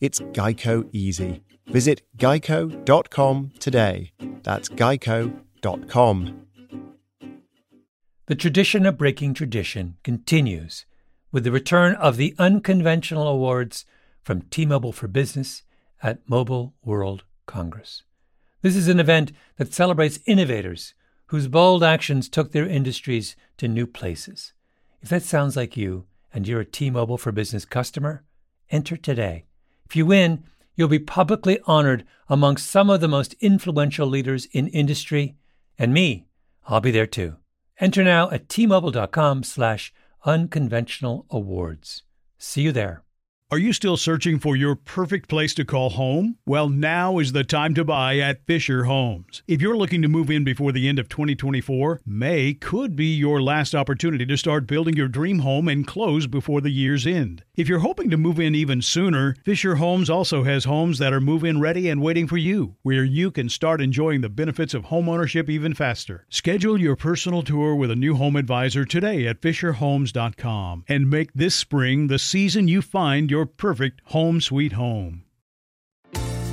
It's 0.00 0.20
Geico 0.20 0.88
Easy. 0.92 1.42
Visit 1.66 2.02
geico.com 2.16 3.52
today. 3.58 4.12
That's 4.44 4.68
geico.com. 4.68 6.46
The 8.26 8.34
tradition 8.34 8.86
of 8.86 8.96
breaking 8.96 9.34
tradition 9.34 9.96
continues 10.04 10.86
with 11.32 11.44
the 11.44 11.50
return 11.50 11.94
of 11.96 12.16
the 12.16 12.34
unconventional 12.38 13.26
awards 13.26 13.84
from 14.22 14.42
T 14.42 14.64
Mobile 14.64 14.92
for 14.92 15.08
Business 15.08 15.62
at 16.02 16.28
Mobile 16.28 16.74
World 16.84 17.24
Congress. 17.46 18.04
This 18.62 18.76
is 18.76 18.86
an 18.86 19.00
event 19.00 19.32
that 19.56 19.74
celebrates 19.74 20.20
innovators 20.26 20.94
whose 21.26 21.48
bold 21.48 21.82
actions 21.82 22.28
took 22.28 22.52
their 22.52 22.66
industries 22.66 23.34
to 23.56 23.66
new 23.66 23.86
places. 23.86 24.52
If 25.02 25.08
that 25.08 25.22
sounds 25.22 25.56
like 25.56 25.76
you 25.76 26.06
and 26.32 26.46
you're 26.46 26.60
a 26.60 26.64
T 26.64 26.88
Mobile 26.88 27.18
for 27.18 27.32
Business 27.32 27.64
customer, 27.64 28.24
enter 28.70 28.96
today. 28.96 29.47
If 29.88 29.96
you 29.96 30.04
win, 30.04 30.44
you'll 30.74 30.88
be 30.88 30.98
publicly 30.98 31.60
honored 31.64 32.04
among 32.28 32.58
some 32.58 32.90
of 32.90 33.00
the 33.00 33.08
most 33.08 33.34
influential 33.40 34.06
leaders 34.06 34.46
in 34.52 34.68
industry, 34.68 35.36
and 35.78 35.94
me, 35.94 36.26
I'll 36.66 36.82
be 36.82 36.90
there 36.90 37.06
too. 37.06 37.36
Enter 37.80 38.04
now 38.04 38.30
at 38.30 38.48
tmobile.com 38.48 39.44
slash 39.44 39.92
unconventional 40.26 41.24
awards. 41.30 42.02
See 42.36 42.62
you 42.62 42.72
there. 42.72 43.02
Are 43.50 43.56
you 43.56 43.72
still 43.72 43.96
searching 43.96 44.38
for 44.38 44.56
your 44.56 44.74
perfect 44.74 45.30
place 45.30 45.54
to 45.54 45.64
call 45.64 45.88
home? 45.88 46.36
Well, 46.44 46.68
now 46.68 47.18
is 47.18 47.32
the 47.32 47.44
time 47.44 47.72
to 47.76 47.84
buy 47.84 48.18
at 48.18 48.44
Fisher 48.44 48.84
Homes. 48.84 49.42
If 49.48 49.62
you're 49.62 49.76
looking 49.76 50.02
to 50.02 50.08
move 50.08 50.30
in 50.30 50.44
before 50.44 50.70
the 50.70 50.86
end 50.86 50.98
of 50.98 51.08
2024, 51.08 52.02
May 52.04 52.52
could 52.52 52.94
be 52.94 53.06
your 53.06 53.40
last 53.40 53.74
opportunity 53.74 54.26
to 54.26 54.36
start 54.36 54.66
building 54.66 54.96
your 54.96 55.08
dream 55.08 55.38
home 55.38 55.66
and 55.66 55.86
close 55.86 56.26
before 56.26 56.60
the 56.60 56.68
year's 56.68 57.06
end. 57.06 57.42
If 57.58 57.68
you're 57.68 57.80
hoping 57.80 58.08
to 58.10 58.16
move 58.16 58.38
in 58.38 58.54
even 58.54 58.82
sooner, 58.82 59.34
Fisher 59.42 59.74
Homes 59.74 60.08
also 60.08 60.44
has 60.44 60.64
homes 60.64 61.00
that 61.00 61.12
are 61.12 61.20
move 61.20 61.42
in 61.42 61.58
ready 61.58 61.88
and 61.88 62.00
waiting 62.00 62.28
for 62.28 62.36
you, 62.36 62.76
where 62.82 63.02
you 63.02 63.32
can 63.32 63.48
start 63.48 63.80
enjoying 63.80 64.20
the 64.20 64.28
benefits 64.28 64.74
of 64.74 64.84
homeownership 64.84 65.48
even 65.48 65.74
faster. 65.74 66.24
Schedule 66.30 66.80
your 66.80 66.94
personal 66.94 67.42
tour 67.42 67.74
with 67.74 67.90
a 67.90 67.96
new 67.96 68.14
home 68.14 68.36
advisor 68.36 68.84
today 68.84 69.26
at 69.26 69.40
FisherHomes.com 69.40 70.84
and 70.86 71.10
make 71.10 71.32
this 71.32 71.56
spring 71.56 72.06
the 72.06 72.20
season 72.20 72.68
you 72.68 72.80
find 72.80 73.28
your 73.28 73.44
perfect 73.44 74.02
home 74.04 74.40
sweet 74.40 74.74
home. 74.74 75.24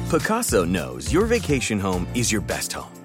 Pacaso 0.10 0.68
knows 0.68 1.14
your 1.14 1.28
vacation 1.28 1.80
home 1.80 2.08
is 2.16 2.32
your 2.32 2.42
best 2.42 2.74
home. 2.74 3.05